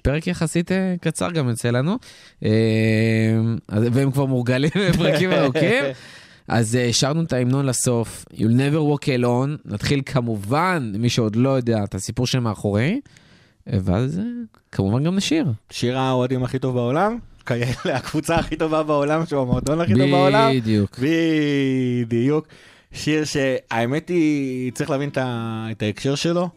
[0.03, 1.97] פרק יחסית אה, קצר גם יוצא לנו,
[2.43, 2.49] אה,
[3.67, 5.83] אז- והם כבר מורגלים בפרקים ארוכים.
[6.47, 11.49] אז אה, שמרנו את ההמנון לסוף, You'll never walk alone, נתחיל כמובן, מי שעוד לא
[11.49, 12.99] יודע, את הסיפור שמאחורי,
[13.73, 14.23] אה, ואז אה,
[14.71, 15.45] כמובן גם נשיר.
[15.69, 20.51] שיר האוהדים הכי טוב בעולם, כאלה, הקבוצה הכי טובה בעולם, שהוא המועדון הכי טוב בעולם.
[20.55, 20.99] בדיוק.
[20.99, 22.47] בדיוק.
[22.93, 25.17] שיר שהאמת היא, צריך להבין את,
[25.71, 26.49] את ההקשר שלו.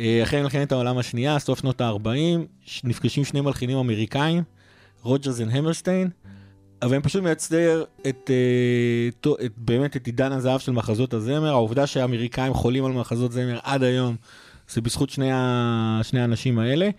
[0.00, 2.08] אה, אחרי מלחמת העולם השנייה, סוף שנות ה-40,
[2.84, 4.42] נפגשים שני מלחינים אמריקאים,
[5.02, 6.08] רוג'רס והמרסטיין,
[6.82, 11.48] אבל הם פשוט מייצר את, אה, תו- את, באמת את עידן הזהב של מחזות הזמר.
[11.48, 14.16] העובדה שהאמריקאים חולים על מחזות זמר עד היום,
[14.68, 16.90] זה בזכות שני, ה, שני האנשים האלה.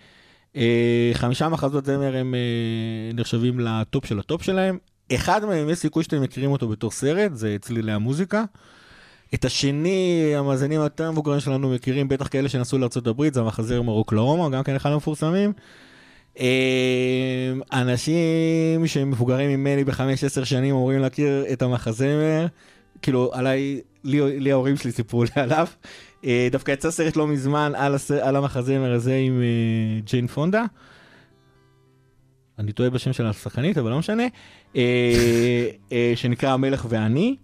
[0.56, 4.78] אה, חמישה מחזות זמר הם אה, נחשבים לטופ של הטופ שלהם.
[5.14, 8.44] אחד מהם, יש סיכוי שאתם מכירים אותו בתור סרט, זה צלילי המוזיקה.
[9.34, 14.62] את השני, המאזינים היותר מבוגרים שלנו מכירים, בטח כאלה שנסעו לארה"ב, זה המחזמר אוקלהומה, גם
[14.62, 15.52] כן אחד המפורסמים.
[16.40, 22.46] אה, אנשים שהם מבוגרים ממני בחמש, עשר שנים אמורים להכיר את המחזמר,
[23.02, 25.66] כאילו עליי, לי, לי ההורים שלי סיפרו לי עליו.
[26.24, 28.10] אה, דווקא יצא סרט לא מזמן על, הס...
[28.10, 30.64] על המחזמר הזה עם אה, ג'יין פונדה.
[32.58, 34.22] אני טועה בשם של השחקנית, אבל לא משנה.
[34.76, 37.36] אה, שנקרא המלך ואני.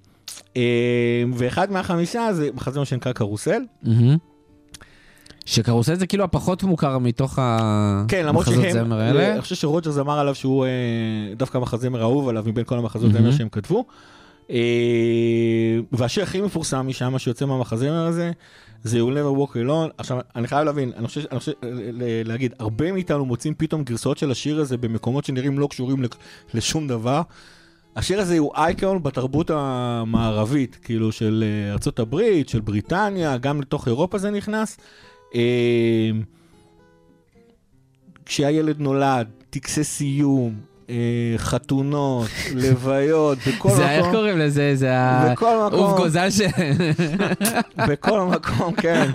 [1.34, 3.62] ואחד מהחמישה זה מחזמר שנקרא קרוסל.
[5.44, 7.38] שקרוסל זה כאילו הפחות מוכר מתוך
[8.08, 9.32] כן, המחזות שהם, זמר האלה.
[9.32, 10.66] אני חושב שרוג'רס אמר עליו שהוא
[11.36, 13.12] דווקא המחזמר האהוב עליו מבין כל המחזות.
[13.12, 13.84] זמר שהם כתבו.
[15.92, 18.30] אה, והשיר הכי מפורסם משם, שיוצא מהמחזמר הזה,
[18.82, 19.90] זה You'll never walk alone.
[19.98, 24.18] עכשיו, אני חייב להבין, אני חושב, אני חושב ל- להגיד, הרבה מאיתנו מוצאים פתאום גרסאות
[24.18, 26.02] של השיר הזה במקומות שנראים לא קשורים
[26.54, 27.22] לשום דבר.
[27.96, 31.44] השיר הזה הוא אייקון בתרבות המערבית, כאילו של
[31.96, 34.78] אה, הברית, של בריטניה, גם לתוך אירופה זה נכנס.
[35.34, 36.10] אה,
[38.26, 40.71] כשהילד נולד, טקסי סיום, אה,
[41.36, 43.76] חתונות, לוויות, בכל מקום.
[43.76, 44.72] זה, איך קוראים לזה?
[44.74, 45.32] זה ה...
[45.32, 45.80] בכל מקום.
[45.80, 46.40] עוף גוזל ש...
[47.88, 49.10] בכל מקום, כן.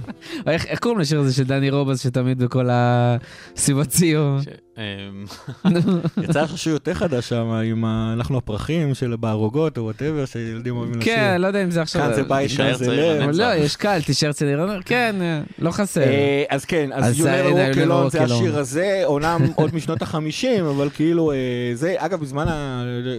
[0.48, 4.40] איך קוראים לשיר הזה של דני רובס, שתמיד בכל מסיבות סיום?
[4.78, 5.26] אמ,
[6.24, 11.00] יצא לך שיר יותר חדש שם, עם אנחנו הפרחים של בערוגות או whatever, שילדים אוהבים
[11.00, 11.16] לשיר.
[11.16, 12.02] כן, לא יודע אם זה עכשיו...
[12.02, 13.30] כאן זה בית, כאן זה לב.
[13.30, 15.16] לא, יש קל, תישאר צעיר, כן,
[15.60, 16.02] לא חסר.
[16.50, 21.32] אז כן, אז יונר ווקלון זה השיר הזה, אומנם עוד משנות החמישים, אבל כאילו,
[21.74, 22.48] זה, אגב, בזמן,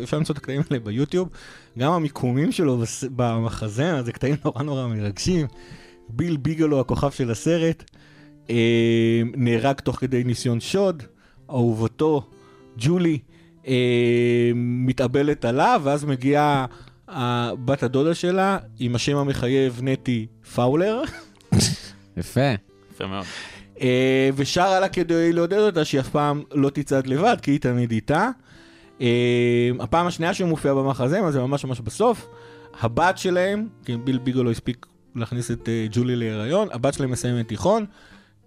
[0.03, 1.29] אפשר למצוא את הקטעים האלה ביוטיוב,
[1.79, 2.83] גם המיקומים שלו
[3.17, 5.47] במחזמר, זה קטעים נורא נורא מרגשים.
[6.09, 7.85] ביל ביגלו, הכוכב של הסרט,
[9.37, 11.03] נהרג תוך כדי ניסיון שוד.
[11.51, 12.23] אהובתו,
[12.79, 13.19] ג'ולי,
[13.67, 16.67] אה, מתאבלת עליו, ואז מגיעה
[17.65, 21.03] בת הדודה שלה עם השם המחייב נטי פאולר.
[22.17, 22.51] יפה.
[22.95, 23.25] יפה מאוד.
[23.81, 27.91] אה, ושרה לה כדי לעודד אותה שהיא אף פעם לא תצעד לבד, כי היא תמיד
[27.91, 28.31] איתה.
[29.01, 32.29] אה, הפעם השנייה שהוא מופיע במחזה, זה ממש ממש בסוף.
[32.81, 37.49] הבת שלהם, כי ביל ביגו לא הספיק להכניס את אה, ג'ולי להיריון, הבת שלהם מסיימת
[37.49, 37.87] תיכון.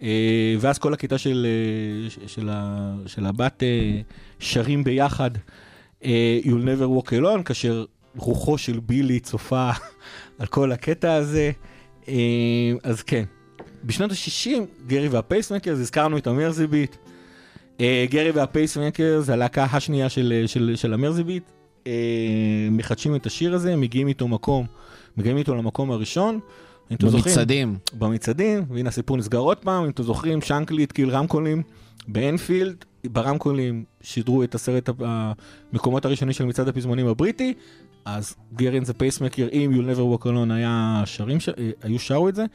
[0.04, 4.02] אה, ואז כל הכיתה של, אה, של, ה, של הבת אה,
[4.40, 5.32] שרים ביחד
[6.44, 7.86] You'll never walk alone, כאשר
[8.16, 9.70] רוחו של בילי צופה
[10.40, 11.52] על כל הקטע הזה.
[12.84, 13.24] אז כן,
[13.84, 16.96] בשנות ה-60, גרי והפייסמקרס, הזכרנו את המרזי ביט.
[18.10, 21.44] גרי והפייסמקרס, הלהקה השנייה של, של, של המרזי ביט,
[22.72, 24.66] מחדשים את השיר הזה, מגיעים איתו מקום,
[25.18, 26.40] מגיעים איתו למקום הראשון.
[27.00, 27.78] במצעדים.
[27.94, 31.64] במצעדים, והנה הסיפור נסגר עוד פעם, אם אתם זוכרים, שאנקלי התקיל רמקולים
[32.08, 37.54] באנפילד, ברמקולים שידרו את עשרת המקומות הראשונים של מצעד הפזמונים הבריטי,
[38.06, 41.50] אז Gerry and the Pacemakers עם You'll Never Walk Alone היה שרים, ש...
[41.50, 42.46] אה, היו שרו את זה.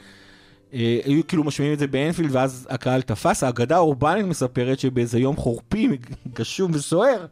[0.74, 5.36] אה, היו כאילו משמיעים את זה באנפילד ואז הקהל תפס, האגדה האורבנית מספרת שבאיזה יום
[5.36, 5.88] חורפי,
[6.38, 7.26] גשום וסוער,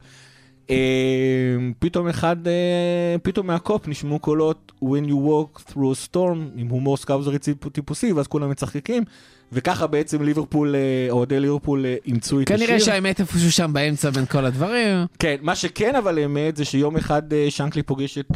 [1.78, 6.96] פתאום אחד, אה, פתאום מהקופ נשמעו קולות When you walk through a storm עם הומור
[6.96, 7.38] סקאוזרי
[7.72, 9.04] טיפוסי ואז כולם מצחקקים
[9.52, 12.66] וככה בעצם ליברפול, אה, אוהדי ליברפול אימצו את השיר.
[12.66, 15.06] כנראה שהאמת איפשהו שם באמצע בין כל הדברים.
[15.18, 18.30] כן, מה שכן אבל האמת זה שיום אחד שנקלי פוגש את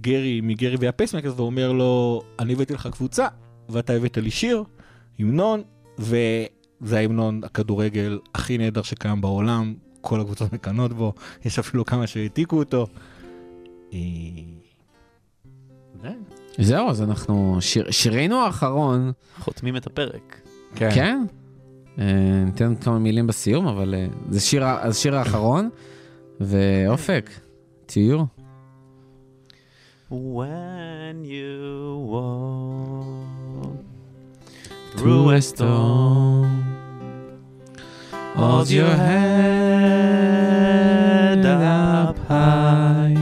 [0.00, 3.26] גרי מגרי והפייסמקרס ואומר לו אני הבאתי לך קבוצה
[3.68, 4.64] ואתה הבאת לי שיר,
[5.18, 5.62] המנון,
[5.98, 9.74] וזה ההמנון הכדורגל הכי נהדר שקיים בעולם,
[10.06, 11.12] כל הקבוצות מקנות בו,
[11.44, 12.86] יש אפילו כמה שהעתיקו אותו.
[13.92, 13.98] אה,
[16.58, 17.58] זהו, אז אנחנו,
[17.90, 19.12] שירנו האחרון.
[19.38, 20.40] חותמים את הפרק.
[20.74, 20.90] כן?
[20.94, 21.24] כן?
[21.98, 24.40] אה, ניתן כמה מילים בסיום, אבל אה, זה
[24.92, 25.70] שיר האחרון,
[26.40, 27.30] ואופק,
[27.86, 28.24] תהיו.
[30.10, 31.56] When you
[32.12, 33.06] walk
[34.96, 36.85] through a storm
[38.36, 40.26] Hold your head
[41.46, 43.16] up high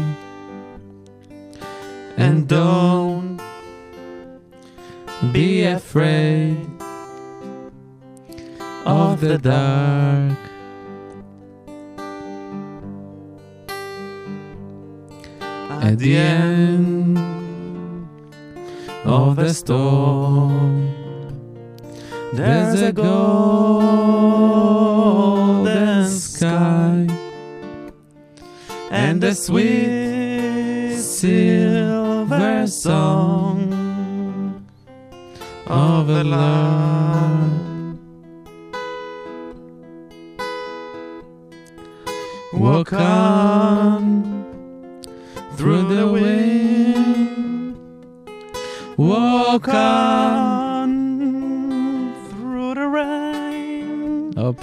[2.16, 3.40] and don't
[5.32, 6.66] be afraid
[8.84, 10.36] of the dark.
[15.80, 17.18] At the end
[19.04, 21.03] of the storm,
[22.36, 24.08] there's a golden
[26.08, 27.06] sky
[28.90, 33.72] and a sweet silver song
[35.68, 37.52] of a love.
[42.52, 44.44] Walk on
[45.56, 47.76] through the wind.
[48.96, 50.63] Walk on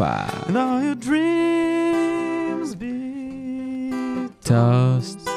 [0.03, 5.29] And all your dreams be tossed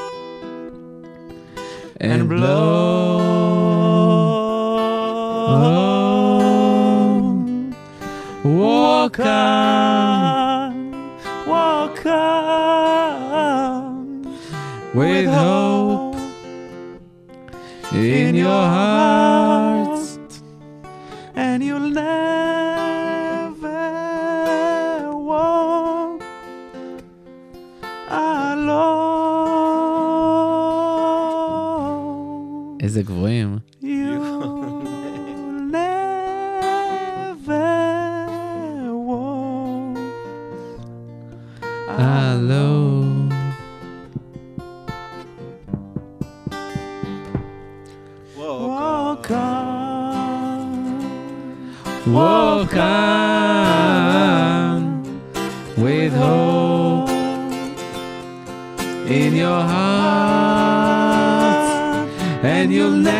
[1.98, 3.24] and blown.
[8.44, 10.92] Walk on,
[11.46, 13.34] walk on.
[14.94, 16.16] With hope
[17.92, 19.23] in your heart,
[32.96, 33.58] איזה גבוהים.
[62.74, 63.13] You'll never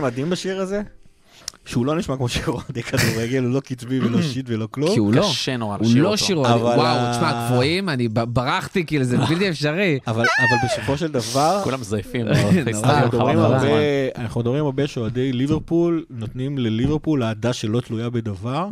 [0.00, 0.82] שמדהים בשיר הזה,
[1.64, 4.90] שהוא לא נשמע כמו שיר אוהדי כדורגל, הוא לא קצבי ולא שיט ולא כלום.
[4.92, 6.24] כי הוא לא, קשה נורא הוא לשיר לא אותו.
[6.24, 6.56] שיר אוהדים.
[6.56, 9.98] אבל וואו, ה- תשמע, גבוהים, אני ברחתי, כאילו, זה בלתי אפשרי.
[10.06, 11.80] אבל, אבל בסופו של דבר, כולם.
[11.80, 12.58] אנחנו
[13.06, 13.70] מדברים חבל הרבה, הזמן.
[14.16, 18.68] אנחנו מדברים הרבה שאוהדי ליברפול נותנים לליברפול אהדה שלא תלויה בדבר.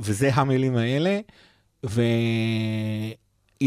[0.00, 1.18] וזה המילים האלה,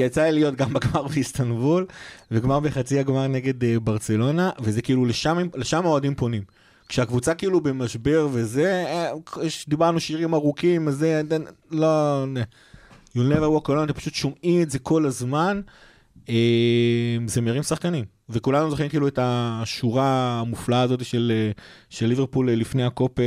[0.03, 1.85] יצאה לי להיות גם בגמר באיסטנבול,
[2.31, 6.43] וגמר בחצי הגמר נגד אה, ברצלונה, וזה כאילו לשם, לשם האוהדים פונים.
[6.89, 9.11] כשהקבוצה כאילו במשבר וזה, אה,
[9.67, 11.21] דיברנו שירים ארוכים, אז זה,
[11.71, 12.25] לא,
[13.15, 15.61] you'll never walk alone, אתם פשוט שומעים את זה כל הזמן.
[16.29, 21.51] אה, זה מרים שחקנים, וכולנו זוכרים כאילו את השורה המופלאה הזאת של, אה,
[21.89, 23.25] של ליברפול אה, לפני הקופ, אה,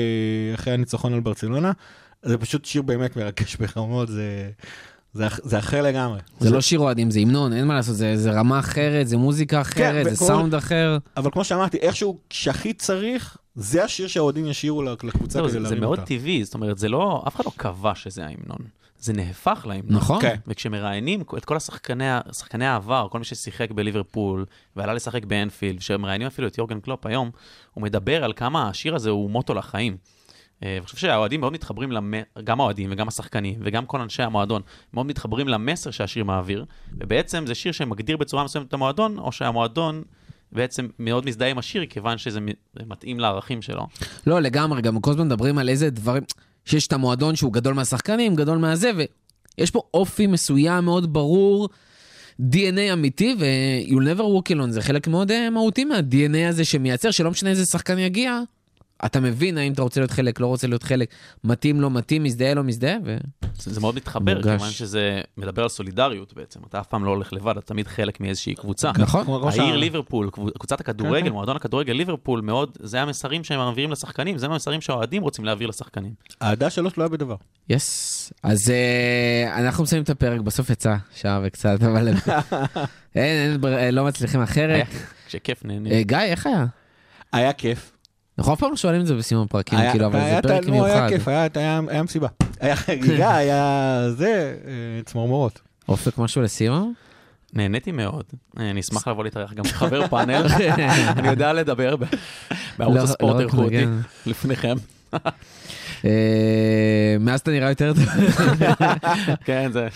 [0.54, 1.72] אחרי הניצחון על ברצלונה.
[2.22, 4.50] זה פשוט שיר באמת מרגש ברמות, זה,
[5.12, 6.18] זה, אח- זה אחר לגמרי.
[6.40, 9.60] זה לא שיר אוהדים, זה המנון, אין מה לעשות, זה זה רמה אחרת, זה מוזיקה
[9.60, 10.98] אחרת, זה וכל- סאונד אחר.
[11.16, 15.60] אבל כמו שאמרתי, איכשהו, כשהכי צריך, זה השיר שהאוהדים ישירו לקבוצה זהו, כדי זה זה
[15.62, 16.08] להרים מאוד אותה.
[16.08, 18.58] טבעי, זאת אומרת, זה לא, אף אחד לא קבע שזה ההמנון.
[18.98, 19.96] זה נהפך להמנון.
[19.96, 20.22] נכון?
[20.22, 20.36] כן.
[20.46, 24.44] וכשמראיינים את כל השחקני, שחקני העבר, כל מי ששיחק בליברפול
[24.76, 27.30] ועלה לשחק באנפילד, כשמראיינים אפילו את יורגן קלופ היום,
[27.74, 29.96] הוא מדבר על כמה השיר הזה הוא מוטו לחיים.
[30.64, 32.14] אה, ואני חושב שהאוהדים מאוד מתחברים, למ...
[32.44, 34.62] גם האוהדים וגם השחקנים וגם כל אנשי המועדון,
[34.94, 40.02] מאוד מתחברים למסר שהשיר מעביר, ובעצם זה שיר שמגדיר בצורה מסוימת את המועדון, או שהמועדון
[40.52, 42.40] בעצם מאוד מזדהה עם השיר, כיוון שזה
[42.86, 43.86] מתאים לערכים שלו.
[44.26, 46.22] לא, לגמרי, גם כל הזמן מדברים על איזה דברים,
[46.64, 51.68] שיש את המועדון שהוא גדול מהשחקנים, גדול מהזה, ויש פה אופי מסוים מאוד ברור,
[52.40, 57.30] DNA אמיתי, ו-You'll never walk alone זה חלק מאוד אה, מהותי מה-DNA הזה שמייצר, שלא
[57.30, 58.40] משנה איזה שחקן יגיע,
[59.04, 61.08] אתה מבין האם אתה רוצה להיות חלק, לא רוצה להיות חלק,
[61.44, 63.16] מתאים, לא מתאים, מזדהה, לא מזדהה, ו...
[63.58, 64.50] זה, זה מאוד מתחבר, מורגש.
[64.50, 66.60] כיוון שזה מדבר על סולידריות בעצם.
[66.68, 68.90] אתה אף פעם לא הולך לבד, אתה תמיד חלק מאיזושהי קבוצה.
[68.98, 69.26] נכון.
[69.60, 69.76] העיר.
[69.76, 71.32] ליברפול, קבוצ- קבוצת כן, הכדורגל, כן.
[71.32, 76.12] מועדון הכדורגל ליברפול, מאוד, זה המסרים שהם מעבירים לשחקנים, זה המסרים שהאוהדים רוצים להעביר לשחקנים.
[76.42, 77.36] אהדה שלא תלויה בדבר.
[77.68, 78.32] יס.
[78.42, 82.08] אז אה, אנחנו מסיימים את הפרק, בסוף יצא שעה וקצת, אבל
[83.14, 84.74] אין, אין, ברירה, לא מצליחים אחרת.
[84.74, 84.84] היה-
[85.26, 85.92] כשכיף נהנים.
[85.92, 86.66] אה, גיא, איך היה?
[87.32, 87.92] היה כיף.
[88.40, 90.64] אנחנו אף פעם לא שואלים את זה בסיום הפרקים, היה- כאילו, אבל זה היה- פרק
[90.66, 91.08] נו, היה מיוחד.
[91.08, 92.28] כיף, היה- מסיבה.
[92.60, 94.72] היה חגיגה, היה זה, אה,
[95.04, 95.60] צמרמורות.
[95.88, 96.94] אופק משהו לסיום?
[97.54, 98.24] נהניתי מאוד.
[98.60, 100.46] אה, אני אשמח לבוא להתארח גם כחבר פאנל.
[101.18, 101.96] אני יודע לדבר
[102.78, 104.00] בערוץ לא- הספורט לא איכותי נגן.
[104.26, 104.76] לפניכם.
[106.04, 106.10] אה,
[107.20, 108.04] מאז אתה נראה יותר טוב.
[109.44, 109.88] כן, זה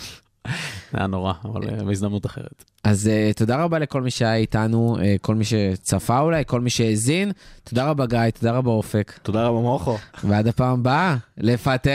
[0.46, 2.64] זה היה נורא, אבל אה, בהזדמנות אחרת.
[2.84, 6.70] אז אה, תודה רבה לכל מי שהיה איתנו, אה, כל מי שצפה אולי, כל מי
[6.70, 7.32] שהאזין.
[7.64, 9.12] תודה רבה גיא, תודה רבה אופק.
[9.22, 9.98] תודה רבה מוחו.
[10.24, 11.90] ועד הפעם הבאה, לפטר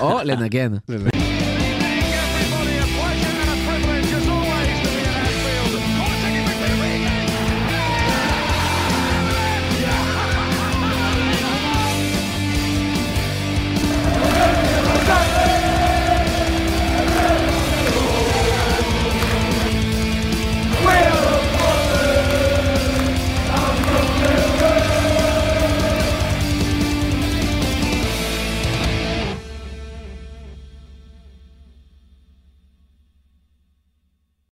[0.00, 0.72] או לנגן.